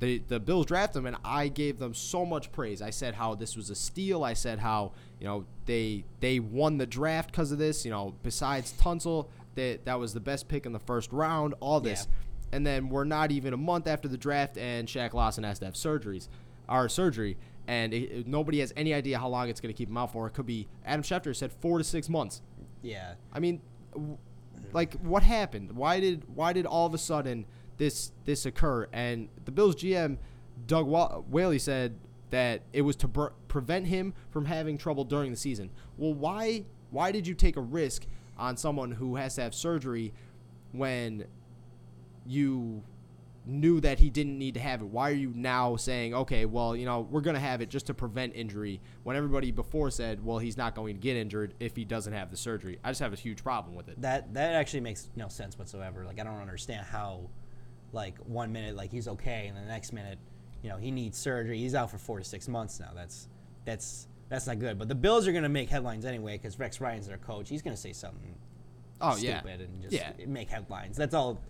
[0.00, 2.82] the the Bills draft him, and I gave them so much praise.
[2.82, 4.24] I said how this was a steal.
[4.24, 7.84] I said how you know they they won the draft because of this.
[7.84, 11.54] You know, besides Tunsil, that that was the best pick in the first round.
[11.60, 12.08] All this,
[12.54, 15.64] and then we're not even a month after the draft, and Shaq Lawson has to
[15.64, 16.28] have surgeries,
[16.68, 17.36] our surgery.
[17.66, 20.12] And it, it- nobody has any idea how long it's going to keep him out
[20.12, 20.26] for.
[20.26, 22.42] It could be Adam Schefter said four to six months.
[22.82, 23.14] Yeah.
[23.32, 23.60] I mean,
[23.92, 24.18] w-
[24.72, 25.72] like what happened?
[25.72, 27.46] Why did why did all of a sudden
[27.78, 28.86] this this occur?
[28.92, 30.18] And the Bills GM
[30.66, 31.96] Doug Wa- Whaley said
[32.30, 35.70] that it was to br- prevent him from having trouble during the season.
[35.96, 40.12] Well, why why did you take a risk on someone who has to have surgery
[40.72, 41.24] when
[42.26, 42.82] you
[43.46, 44.86] knew that he didn't need to have it?
[44.86, 47.86] Why are you now saying, okay, well, you know, we're going to have it just
[47.86, 51.76] to prevent injury when everybody before said, well, he's not going to get injured if
[51.76, 52.78] he doesn't have the surgery?
[52.82, 54.00] I just have a huge problem with it.
[54.00, 56.04] That that actually makes no sense whatsoever.
[56.06, 57.28] Like I don't understand how,
[57.92, 60.18] like one minute like he's okay, and the next minute,
[60.62, 61.58] you know, he needs surgery.
[61.58, 62.90] He's out for four to six months now.
[62.94, 63.28] That's
[63.66, 64.78] that's that's not good.
[64.78, 67.50] But the Bills are gonna make headlines anyway because Rex Ryan's their coach.
[67.50, 68.34] He's gonna say something
[69.02, 69.40] Oh, yeah.
[69.40, 70.12] stupid and just Yeah.
[70.26, 70.96] make headlines.
[70.96, 71.40] That's all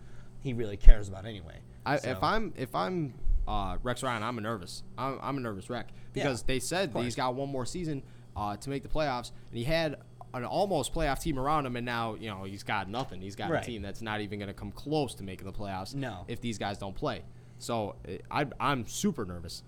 [0.45, 1.59] he really cares about anyway.
[1.85, 3.15] I, So- If I'm if I'm
[3.49, 4.85] uh, Rex Ryan, I'm a nervous.
[4.97, 8.03] I'm, I'm a nervous wreck Yeah, because they said that he's got one more season
[8.37, 9.97] uh, to make the playoffs, and he had
[10.33, 13.21] an almost playoff team around him, and now you know he's got nothing.
[13.21, 13.63] He's got Right.
[13.63, 15.95] a team that's not even going to come close to making the playoffs.
[15.95, 16.25] No.
[16.29, 17.23] if these guys don't play.
[17.59, 17.97] So
[18.31, 19.63] I, I'm super nervous.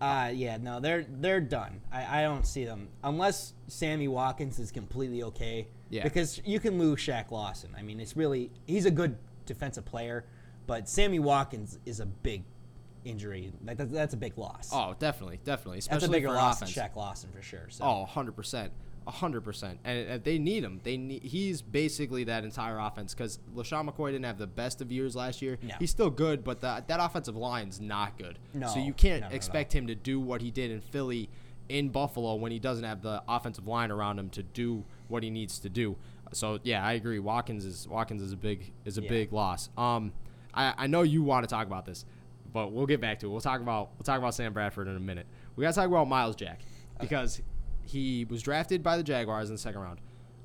[0.00, 1.80] Uh, yeah, no, they're they're done.
[1.92, 5.68] I, I don't see them unless Sammy Watkins is completely okay.
[5.90, 6.02] Yeah.
[6.02, 7.70] Because you can lose Shaq Lawson.
[7.78, 9.16] I mean, it's really he's a good
[9.46, 10.24] defensive player,
[10.66, 12.44] but Sammy Watkins is a big
[13.04, 13.52] injury.
[13.64, 14.70] Like that's, that's a big loss.
[14.72, 16.74] Oh, definitely, definitely, especially that's a bigger for loss offense.
[16.74, 17.66] than Shaq Lawson for sure.
[17.68, 17.84] So.
[17.84, 18.70] Oh, 100%.
[19.06, 19.78] 100%.
[19.84, 20.80] And uh, they need him.
[20.82, 24.92] They need, he's basically that entire offense because LeSean McCoy didn't have the best of
[24.92, 25.58] years last year.
[25.62, 25.74] No.
[25.78, 28.38] He's still good, but the, that offensive line's not good.
[28.54, 30.80] No, so you can't no, not at expect him to do what he did in
[30.80, 31.28] Philly
[31.68, 35.30] in Buffalo when he doesn't have the offensive line around him to do what he
[35.30, 35.96] needs to do.
[36.32, 37.18] So yeah, I agree.
[37.18, 39.08] Watkins is Watkins is a big is a Yeah.
[39.08, 39.68] big loss.
[39.76, 40.12] Um,
[40.54, 42.04] I, I know you want to talk about this,
[42.52, 43.30] but we'll get back to it.
[43.30, 45.26] We'll talk about we'll talk about Sam Bradford in a minute.
[45.56, 46.60] We gotta talk about Myles Jack
[47.00, 47.40] because
[47.84, 50.00] he was drafted by the Jaguars in the second round.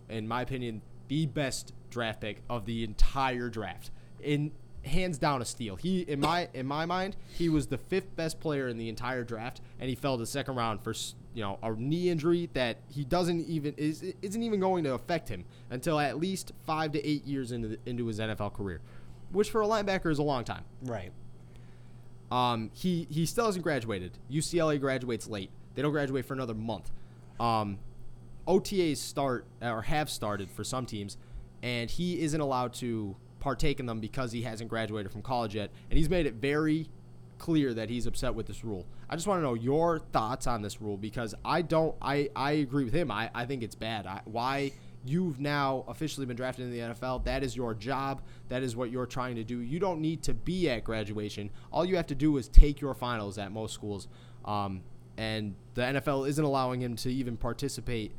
[0.09, 3.91] In my opinion, the best draft pick of the entire draft.
[4.21, 4.51] In
[4.83, 5.75] hands down a steal.
[5.75, 9.23] He in my in my mind, he was the fifth best player in the entire
[9.25, 10.93] draft, and he fell to the second round for
[11.37, 15.29] you know a knee injury that he doesn't even is isn't even going to affect
[15.29, 18.81] him until at least five to eight years into the, into his NFL career,
[19.31, 20.63] which for a linebacker is a long time.
[20.81, 21.11] Right.
[22.31, 24.17] Um, he he still hasn't graduated.
[24.31, 25.51] UCLA graduates late.
[25.75, 26.89] They don't graduate for another month.
[27.39, 27.77] Um,
[28.47, 31.17] OTAs start or have started for some teams,
[31.61, 35.69] and he isn't allowed to partake in them because he hasn't graduated from college yet.
[35.91, 36.89] And he's made it very
[37.37, 38.85] clear that he's upset with this rule.
[39.09, 41.95] I just want to know your thoughts on this rule because I don't.
[42.01, 43.11] I I agree with him.
[43.11, 44.05] I I think it's bad.
[44.05, 44.71] I, why?
[45.05, 47.23] You've now officially been drafted in the NFL.
[47.23, 48.21] That is your job.
[48.49, 49.59] That is what you're trying to do.
[49.59, 51.49] You don't need to be at graduation.
[51.71, 54.09] All you have to do is take your finals at most schools.
[54.43, 54.81] Um,
[55.17, 58.11] and the NFL isn't allowing him to even participate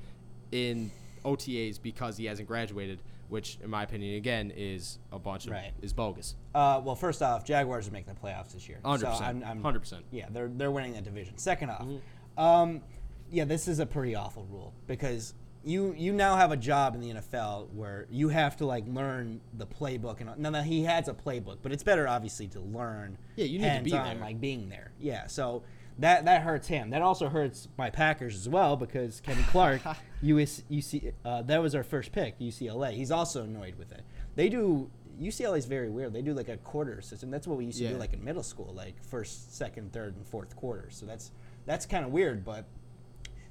[0.51, 0.91] in
[1.25, 5.73] OTAs because he hasn't graduated, which, in my opinion, again, is a bunch of Right.
[5.83, 6.35] is bogus.
[6.55, 8.79] Uh, well, first off, Jaguars are making the playoffs this year.
[8.85, 9.01] 100%.
[9.01, 10.03] So I'm, I'm, 100%.
[10.11, 11.37] Yeah, they're they're winning that division.
[11.39, 12.41] Second off, Mm-hmm.
[12.43, 12.83] um,
[13.31, 17.01] yeah, this is a pretty awful rule because you you now have a job in
[17.03, 21.09] the NFL where you have to like learn the playbook and now that he has
[21.09, 23.19] a playbook, but it's better obviously to learn.
[23.37, 24.25] Yeah, you need to be hands-on, there.
[24.27, 24.93] like being there.
[24.99, 25.63] Yeah, so.
[25.99, 26.91] That, that hurts him.
[26.91, 29.81] That also hurts my Packers as well because Kenny Clark,
[30.23, 32.93] US, UC, uh, that was our first pick, UCLA.
[32.93, 34.03] He's also annoyed with it.
[34.37, 34.91] They do
[35.21, 36.13] UCLA is very weird.
[36.13, 37.31] They do like a quarter system.
[37.31, 37.91] That's what we used to Yeah.
[37.91, 40.97] do like in middle school, like first, second, third, and fourth quarters.
[40.97, 41.33] So that's
[41.67, 42.65] that's kind of weird, but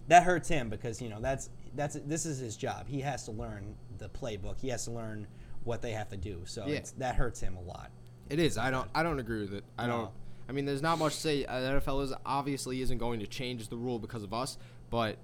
[0.08, 2.88] that hurts him because you know that's that's this is his job.
[2.88, 4.62] He has to learn the playbook.
[4.62, 5.28] He has to learn
[5.66, 6.44] what they have to do.
[6.46, 6.76] So Yeah.
[6.76, 7.92] it's, that hurts him a lot.
[8.30, 8.58] It is.
[8.58, 8.90] I don't.
[8.96, 9.66] I don't agree with it.
[9.78, 9.92] I No.
[9.98, 10.12] don't.
[10.50, 11.46] I mean, there's not much to say.
[11.46, 14.58] Uh, The NFL is obviously isn't going to change the rule because of us,
[14.90, 15.18] but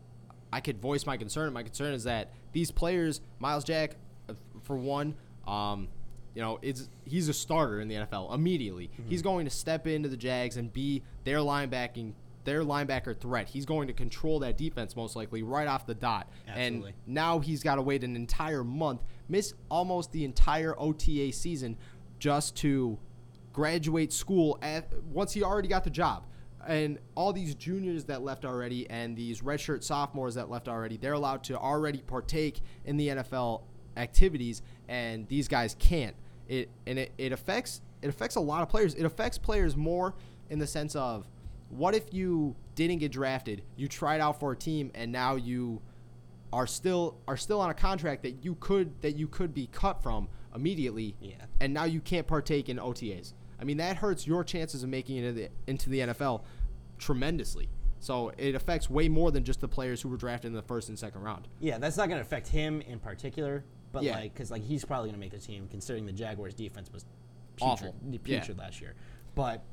[0.52, 1.54] I could voice my concern.
[1.54, 3.96] My concern is that these players, Myles Jack,
[4.30, 5.16] uh, for one,
[5.48, 5.88] um,
[6.36, 8.90] you know, it's he's a starter in the NFL immediately.
[9.08, 12.14] He's going to step into the Jags and be their linebacking.
[12.46, 13.48] Their linebacker threat.
[13.48, 16.30] He's going to control that defense most likely right off the dot.
[16.46, 16.90] Absolutely.
[16.90, 21.78] And now he's got to wait an entire month, miss almost the entire OTA season
[22.20, 22.98] just to
[23.54, 26.26] graduate school at, once he already got the job.
[26.66, 31.14] And all these juniors that left already and these redshirt sophomores that left already, they're
[31.14, 33.64] allowed to already partake in the NFL
[33.98, 36.16] activities, and these guys can't.
[36.48, 38.94] It and it, it affects it affects a lot of players.
[38.96, 40.16] It affects players more
[40.50, 41.28] in the sense of
[41.70, 45.82] what if you didn't get drafted, you tried out for a team, and now you
[46.52, 50.02] are still are still on a contract that you could that you could be cut
[50.04, 51.16] from immediately.
[51.20, 51.36] Yeah.
[51.60, 53.34] And now you can't partake in OTAs.
[53.60, 56.42] I mean that hurts your chances of making it into the, into the NFL
[56.98, 57.70] tremendously.
[58.00, 60.90] So it affects way more than just the players who were drafted in the first
[60.90, 61.48] and second round.
[61.62, 64.16] Yeah, that's not going to affect him in particular, but Yeah.
[64.16, 67.06] like because like he's probably going to make the team considering the Jaguars' defense was
[67.62, 67.94] Awful.
[68.22, 68.62] putrid, Yeah.
[68.64, 68.96] last year.
[69.36, 69.64] But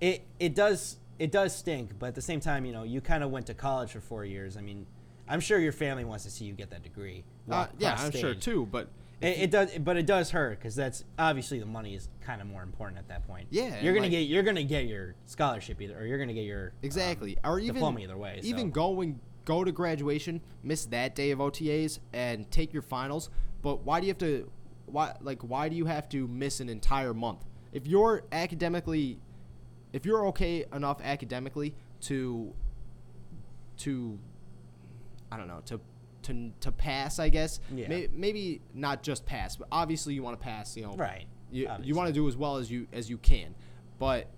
[0.00, 1.98] it it does it does stink.
[1.98, 4.24] But at the same time, you know, you kind of went to college for four
[4.24, 4.56] years.
[4.56, 4.86] I mean,
[5.28, 7.24] I'm sure your family wants to see you get that degree.
[7.50, 8.66] Uh, yeah, I'm sure too.
[8.70, 8.88] But
[9.20, 12.46] It, it does, but it does hurt because that's obviously the money is kind of
[12.46, 13.46] more important at that point.
[13.50, 16.44] Yeah, you're gonna like- get you're gonna get your scholarship either, or you're gonna get
[16.44, 17.38] your Exactly.
[17.42, 18.40] um, or even diploma either way.
[18.42, 18.48] so.
[18.48, 23.30] Even going go to graduation, miss that day of OTAs and take your finals.
[23.62, 24.50] But why do you have to
[24.84, 27.44] why like why do you have to miss an entire month?
[27.72, 29.18] If you're academically
[29.92, 32.52] if you're okay enough academically to
[33.78, 34.18] to
[35.32, 35.80] I don't know, to
[36.26, 37.60] to to pass, I guess.
[37.74, 37.88] Yeah.
[37.88, 40.94] May, maybe not just pass, but obviously you want to pass, you know.
[40.94, 41.26] right.
[41.50, 43.54] You, you want to do as well as you as you can,
[43.98, 44.28] but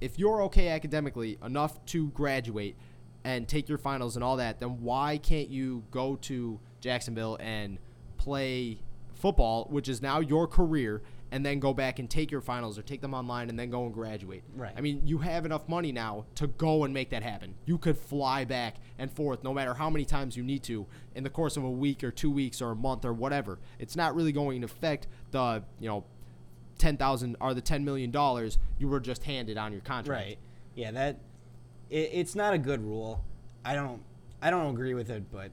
[0.00, 2.76] if you're okay academically enough to graduate
[3.22, 7.78] and take your finals and all that, then why can't you go to Jacksonville and
[8.16, 8.80] play
[9.14, 11.02] football, which is now your career,
[11.34, 13.84] and then go back and take your finals or take them online and then go
[13.84, 14.44] and graduate?
[14.54, 14.72] Right.
[14.76, 17.54] I mean, you have enough money now to go and make that happen.
[17.66, 21.24] You could fly back and forth no matter how many times you need to in
[21.24, 23.58] the course of a week or two weeks or a month or whatever.
[23.80, 26.04] It's not really going to affect the, you know,
[26.78, 30.24] ten thousand or the ten million dollars you were just handed on your contract.
[30.24, 30.38] Right.
[30.76, 31.18] Yeah, that
[31.90, 33.24] it, it's not a good rule.
[33.64, 34.02] I don't
[34.40, 35.50] I don't agree with it, but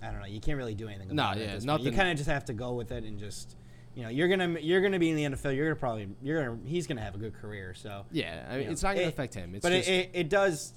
[0.00, 0.26] I don't know.
[0.26, 1.48] You can't really do anything No, about it.
[1.48, 1.82] at yeah, point.
[1.82, 3.56] You kind of just have to go with it and just
[3.98, 5.56] you know you're gonna you're gonna be in the NFL.
[5.56, 7.74] You're gonna probably you're gonna he's gonna have a good career.
[7.74, 9.56] So Yeah, I mean, you know, it's not going to it- affect him.
[9.56, 10.72] It's but just, it, it, it does.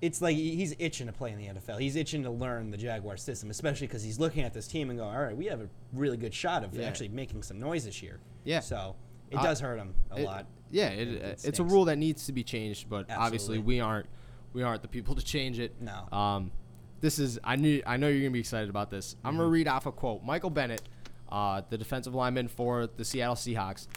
[0.00, 1.80] It's like he's itching to play in the NFL.
[1.80, 4.98] He's itching to learn the Jaguar system, especially because he's looking at this team and
[4.98, 6.86] going, "All right, we have a really good shot of Yeah.
[6.86, 8.60] actually making some noise this year." Yeah.
[8.60, 8.94] So
[9.32, 10.46] it does hurt him a it- lot.
[10.70, 13.80] Yeah, it, It- it it's a rule that needs to be changed, but obviously we
[13.80, 14.06] aren't
[14.52, 15.74] we aren't the people to change it.
[15.80, 16.06] No.
[16.16, 16.52] Um,
[17.00, 19.16] this is I knew I know you're gonna be excited about this.
[19.24, 19.38] I'm Mm-hmm.
[19.40, 20.22] gonna read off a quote.
[20.22, 20.82] Michael Bennett,
[21.30, 23.88] uh, the defensive lineman for the Seattle Seahawks,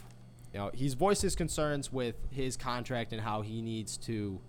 [0.52, 4.40] you know, he's voiced his concerns with his contract and how he needs to,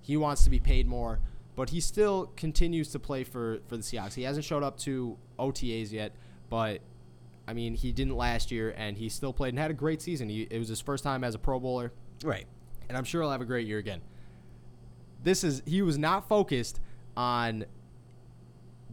[0.00, 1.20] he wants to be paid more,
[1.54, 4.14] but he still continues to play for for the Seahawks.
[4.14, 6.14] He hasn't showed up to OTAs yet,
[6.48, 6.80] but
[7.46, 10.28] I mean, he didn't last year, and he still played and had a great season.
[10.28, 11.92] He, it was his first time as a Pro Bowler,
[12.24, 12.46] Right.
[12.88, 14.00] and I'm sure he'll have a great year again.
[15.22, 16.80] This is he was not focused
[17.16, 17.64] on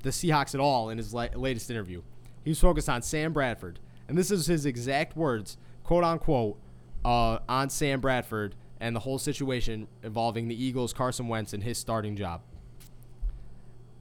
[0.04, 2.02] the Seahawks at all in his la- latest interview.
[2.44, 6.60] He was focused on Sam Bradford, and this is his exact words, quote unquote,
[7.06, 11.78] uh, on Sam Bradford and the whole situation involving the Eagles, Carson Wentz, and his
[11.78, 12.42] starting job.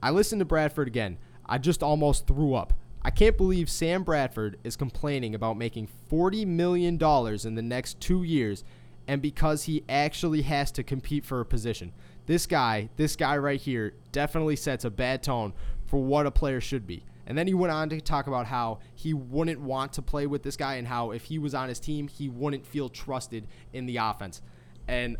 [0.01, 1.17] I listened to Bradford again.
[1.45, 2.73] I just almost threw up.
[3.01, 8.23] I can't believe Sam Bradford is complaining about making $40 million in the next two
[8.23, 8.63] years
[9.07, 11.93] and because he actually has to compete for a position.
[12.27, 15.53] This guy, this guy right here, definitely sets a bad tone
[15.87, 17.03] for what a player should be.
[17.29, 20.43] And then he went on to talk about how he wouldn't want to play with
[20.43, 23.85] this guy and how if he was on his team, he wouldn't feel trusted in
[23.85, 24.41] the offense.
[24.87, 25.15] And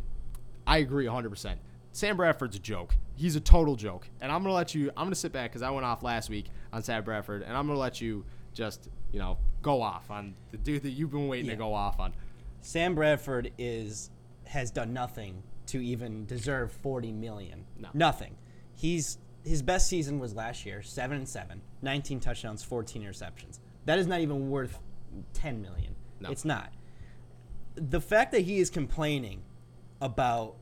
[0.65, 1.55] I agree 100%.
[1.91, 2.95] Sam Bradford's a joke.
[3.15, 4.09] He's a total joke.
[4.21, 6.03] And I'm going to let you, I'm going to sit back because I went off
[6.03, 9.81] last week on Sam Bradford, and I'm going to let you just, you know, go
[9.81, 11.53] off on the dude that you've been waiting Yeah.
[11.53, 12.13] to go off on.
[12.61, 14.09] Sam Bradford is
[14.45, 17.65] has done nothing to even deserve 40 million.
[17.77, 17.89] No.
[17.93, 18.35] Nothing.
[18.75, 23.59] He's his best season was last year, 7 and 7, 19 touchdowns, 14 interceptions.
[23.85, 24.79] That is not even worth
[25.33, 25.95] 10 million.
[26.19, 26.29] No.
[26.29, 26.71] It's not.
[27.75, 29.41] The fact that he is complaining
[30.01, 30.55] about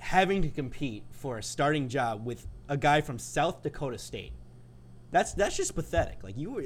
[0.00, 4.32] having to compete for a starting job with a guy from South Dakota State.
[5.10, 6.22] That's that's just pathetic.
[6.22, 6.64] Like you were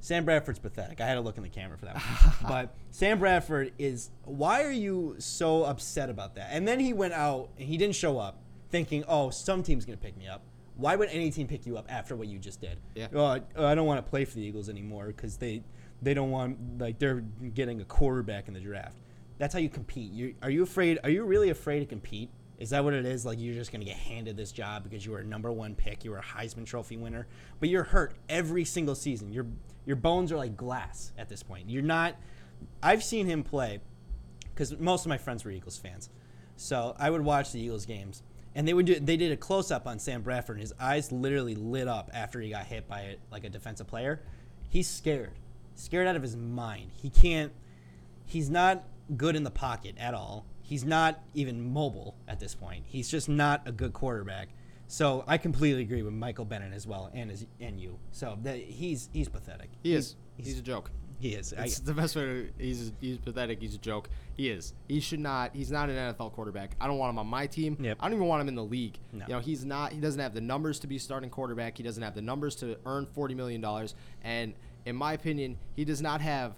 [0.00, 1.00] Sam Bradford's pathetic.
[1.00, 2.34] I had to look in the camera for that one.
[2.48, 6.48] but Sam Bradford is why are you so upset about that?
[6.52, 8.38] And then he went out and he didn't show up
[8.70, 10.42] thinking, "Oh, some team's going to pick me up."
[10.76, 12.78] Why would any team pick you up after what you just did?
[12.94, 13.08] Yeah.
[13.14, 15.62] Oh, I, I don't want to play for the Eagles anymore cuz they
[16.02, 17.20] they don't want like they're
[17.54, 18.96] getting a quarterback in the draft.
[19.38, 20.12] That's how you compete.
[20.12, 20.98] You are you afraid?
[21.04, 22.30] Are you really afraid to compete?
[22.58, 23.24] Is that what it is?
[23.24, 26.04] Like you're just gonna get handed this job because you were a number one pick,
[26.04, 27.26] you were a Heisman Trophy winner,
[27.60, 29.32] but you're hurt every single season.
[29.32, 29.46] Your
[29.86, 31.68] your bones are like glass at this point.
[31.68, 32.16] You're not.
[32.82, 33.80] I've seen him play
[34.54, 36.10] because most of my friends were Eagles fans,
[36.56, 38.22] so I would watch the Eagles games,
[38.54, 38.98] and they would do.
[39.00, 42.40] They did a close up on Sam Bradford, and his eyes literally lit up after
[42.40, 44.22] he got hit by a, like a defensive player.
[44.68, 45.32] He's scared,
[45.74, 46.90] scared out of his mind.
[46.94, 47.52] He can't.
[48.26, 48.84] He's not
[49.16, 50.46] good in the pocket at all.
[50.62, 52.84] He's not even mobile at this point.
[52.86, 54.48] He's just not a good quarterback.
[54.86, 57.98] So I completely agree with Michael Bennett as well, and as and you.
[58.12, 59.70] So that he's he's pathetic.
[59.82, 60.16] He is.
[60.36, 60.90] He's, He's a joke.
[61.24, 61.54] He is.
[61.56, 62.22] I, It's the best way.
[62.22, 63.58] To, he's he's pathetic.
[63.58, 64.10] He's a joke.
[64.36, 64.74] He is.
[64.88, 65.52] He should not.
[65.54, 66.76] He's not an NFL quarterback.
[66.78, 67.78] I don't want him on my team.
[67.80, 67.96] Yep.
[67.98, 68.98] I don't even want him in the league.
[69.10, 69.24] No.
[69.26, 69.92] You know, he's not.
[69.92, 71.78] He doesn't have the numbers to be starting quarterback.
[71.78, 73.94] He doesn't have the numbers to earn forty million dollars.
[74.22, 74.52] And
[74.84, 76.56] in my opinion, he does not have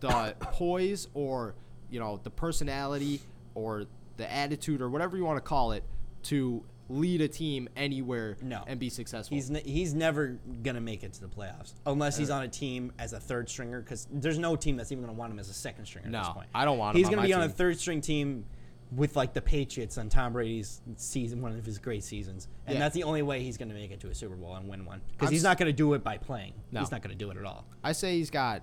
[0.00, 1.54] the poise or
[1.88, 3.20] you know the personality
[3.54, 3.84] or
[4.16, 5.84] the attitude or whatever you want to call it
[6.24, 8.64] to lead a team anywhere No.
[8.66, 9.34] and be successful.
[9.34, 12.92] He's ne- he's never gonna make it to the playoffs unless he's on a team
[12.98, 13.80] as a third stringer.
[13.80, 16.26] Because there's no team that's even gonna want him as a second stringer at this
[16.28, 16.48] No, point.
[16.54, 18.46] I don't want him He's on gonna be on a third string team
[18.90, 22.80] with like the Patriots on Tom Brady's season, one of his great seasons, and Yeah.
[22.80, 25.02] that's the only way he's gonna make it to a Super Bowl and win one.
[25.12, 26.54] Because he's not gonna do it by playing.
[26.72, 26.80] No.
[26.80, 27.66] He's not gonna do it at all.
[27.84, 28.62] I say he's got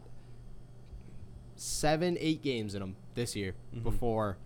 [1.56, 3.84] seven, eight games in him this year Mm-hmm.
[3.84, 4.38] before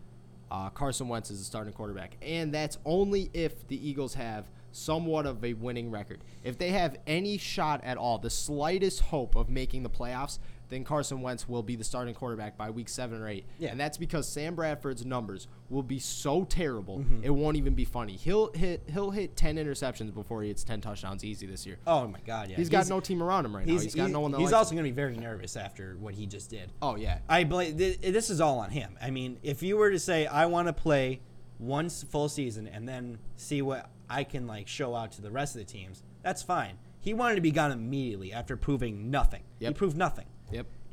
[0.52, 5.26] uh, Carson Wentz is the starting quarterback, and that's only if the Eagles have somewhat
[5.26, 6.20] of a winning record.
[6.44, 10.40] If they have any shot at all, the slightest hope of making the playoffs,
[10.70, 13.46] then Carson Wentz will be the starting quarterback by week seven or eight.
[13.58, 13.70] Yeah.
[13.72, 17.24] And that's because Sam Bradford's numbers will be so terrible Mm-hmm.
[17.24, 18.16] it won't even be funny.
[18.16, 21.78] He'll hit he'll hit ten interceptions before he hits ten touchdowns easy this year.
[21.88, 22.56] Oh my God, yeah.
[22.58, 23.74] He's got no team around him right now.
[23.74, 24.78] He's, He's got no one he's also him.
[24.78, 26.72] gonna be very nervous after what he just did.
[26.82, 27.20] Oh yeah.
[27.28, 28.98] I blame th- this is all on him.
[29.02, 31.22] I mean, if you were to say I want to play
[31.58, 35.56] one full season and then see what I can like show out to the rest
[35.56, 36.78] of the teams, that's fine.
[37.02, 39.44] He wanted to be gone immediately after proving nothing.
[39.60, 40.26] He proved nothing.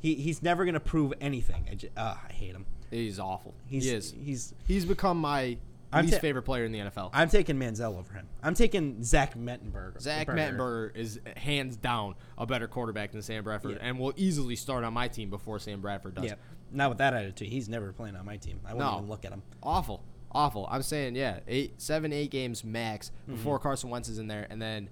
[0.07, 1.67] He he's never gonna prove anything.
[1.71, 2.65] I, ju- uh, I hate him.
[2.91, 3.55] He's awful.
[3.67, 4.15] He's he is.
[4.25, 4.55] he's.
[4.69, 5.57] He's become my
[5.93, 7.11] I'm least ta- favorite player in the NFL.
[7.13, 8.27] I'm taking Manziel over him.
[8.43, 10.01] I'm taking Zach Mettenberger.
[10.01, 13.79] Zach Mettenberger is hands down a better quarterback than Sam Bradford, Yeah.
[13.89, 16.25] and will easily start on my team before Sam Bradford does.
[16.27, 16.35] Yeah,
[16.71, 17.49] not with that attitude.
[17.49, 18.61] He's never playing on my team.
[18.65, 18.99] I wouldn't No.
[18.99, 19.43] even look at him.
[19.63, 20.69] Awful, awful.
[20.71, 23.33] I'm saying yeah, eight, seven, eight games max Mm-hmm.
[23.37, 24.89] before Carson Wentz is in there, and then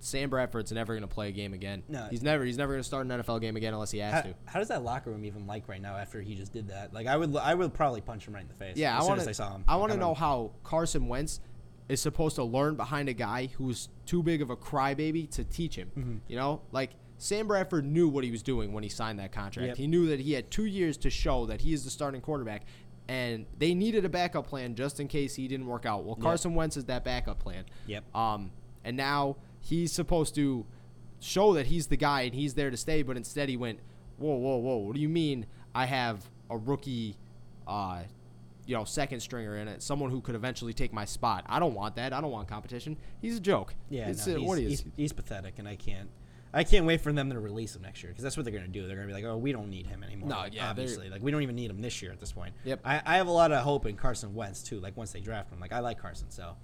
[0.00, 1.82] Sam Bradford's never gonna play a game again.
[1.88, 2.06] No.
[2.10, 2.44] he's never.
[2.44, 4.34] He's never gonna start an NFL game again unless he has How, to.
[4.46, 6.92] how does that locker room even like right now after he just did that?
[6.94, 8.76] Like I would, I would probably punch him right in the face.
[8.76, 11.40] Yeah, as I want as I want to know how Carson Wentz
[11.88, 15.74] is supposed to learn behind a guy who's too big of a crybaby to teach
[15.76, 15.90] him.
[15.96, 16.16] Mm-hmm.
[16.28, 19.68] You know, like Sam Bradford knew what he was doing when he signed that contract.
[19.68, 19.76] Yep.
[19.76, 22.62] He knew that he had two years to show that he is the starting quarterback,
[23.08, 26.04] and they needed a backup plan just in case he didn't work out.
[26.04, 26.22] Well, Yep.
[26.22, 27.64] Carson Wentz is that backup plan.
[27.86, 28.14] Yep.
[28.16, 28.52] Um,
[28.84, 30.66] and now he's supposed to
[31.20, 33.78] show that he's the guy and he's there to stay, but instead he went,
[34.18, 34.76] whoa, whoa, whoa.
[34.78, 37.16] What do you mean I have a rookie,
[37.66, 38.02] uh,
[38.66, 41.44] you know, second stringer in it, someone who could eventually take my spot?
[41.48, 42.12] I don't want that.
[42.12, 42.96] I don't want competition.
[43.20, 43.74] He's a joke.
[43.88, 44.70] Yeah, it's, no, he's, what he is.
[44.70, 46.08] he's, he's pathetic, and I can't.
[46.52, 48.64] I can't wait for them to release him next year because that's what they're going
[48.64, 48.84] to do.
[48.84, 51.08] They're going to be like, "Oh, we don't need him anymore." No, Like, yeah, obviously,
[51.08, 52.54] like we don't even need him this year at this point.
[52.64, 52.80] Yep.
[52.84, 54.80] I, I have a lot of hope in Carson Wentz too.
[54.80, 56.56] Like once they draft him, like I like Carson, so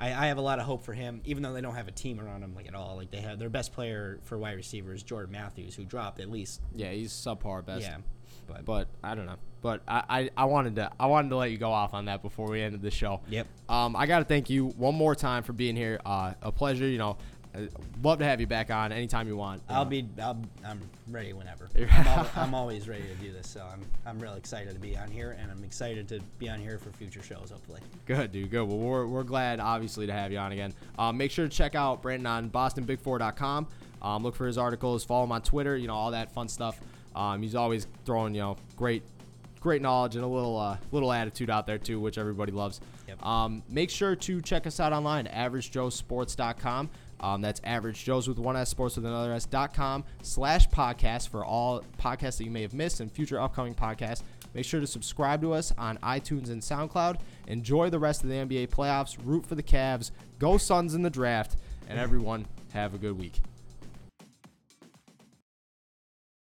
[0.00, 1.20] I, I have a lot of hope for him.
[1.24, 3.38] Even though they don't have a team around him like at all, like they have
[3.38, 6.60] their best player for wide receivers, Jordan Matthews, who dropped at least.
[6.74, 7.82] yeah, he's subpar best.
[7.82, 7.98] Yeah,
[8.46, 9.36] but, But I don't know.
[9.60, 12.22] But I, I, I wanted to I wanted to let you go off on that
[12.22, 13.20] before we ended the show.
[13.28, 13.46] Yep.
[13.68, 16.00] Um, I got to thank you one more time for being here.
[16.06, 16.86] Uh, a pleasure.
[16.86, 17.16] You know,
[17.58, 19.62] I'd love to have you back on anytime you want.
[19.68, 21.68] I'll be I'll, I'm ready whenever.
[21.76, 24.96] I'm, al- I'm always ready to do this, so I'm I'm real excited to be
[24.96, 27.80] on here, and I'm excited to be on here for future shows, hopefully.
[28.06, 28.50] Good, dude.
[28.50, 28.64] Good.
[28.68, 30.72] Well, we're, we're glad, obviously, to have you on again.
[30.98, 33.66] Um, make sure to check out Brandan on BostonBig4.com.
[34.00, 35.04] Um, look for his articles.
[35.04, 35.76] Follow him on Twitter.
[35.76, 36.80] You know all that fun stuff.
[37.16, 39.02] Um, he's always throwing you know great,
[39.60, 42.80] great knowledge and a little uh, little attitude out there too, which everybody loves.
[43.08, 43.24] Yep.
[43.24, 46.90] Um, make sure to check us out online, AverageJoeSports.com.
[47.20, 49.44] Um, that's Average Joe's with one S, Sports with another S.
[49.44, 53.74] dot com slash podcast for all podcasts that you may have missed and future upcoming
[53.74, 54.22] podcasts.
[54.54, 57.20] Make sure to subscribe to us on iTunes and SoundCloud.
[57.48, 59.16] Enjoy the rest of the NBA playoffs.
[59.22, 60.10] Root for the Cavs.
[60.38, 61.56] Go Suns in the draft.
[61.88, 63.40] And everyone, have a good week.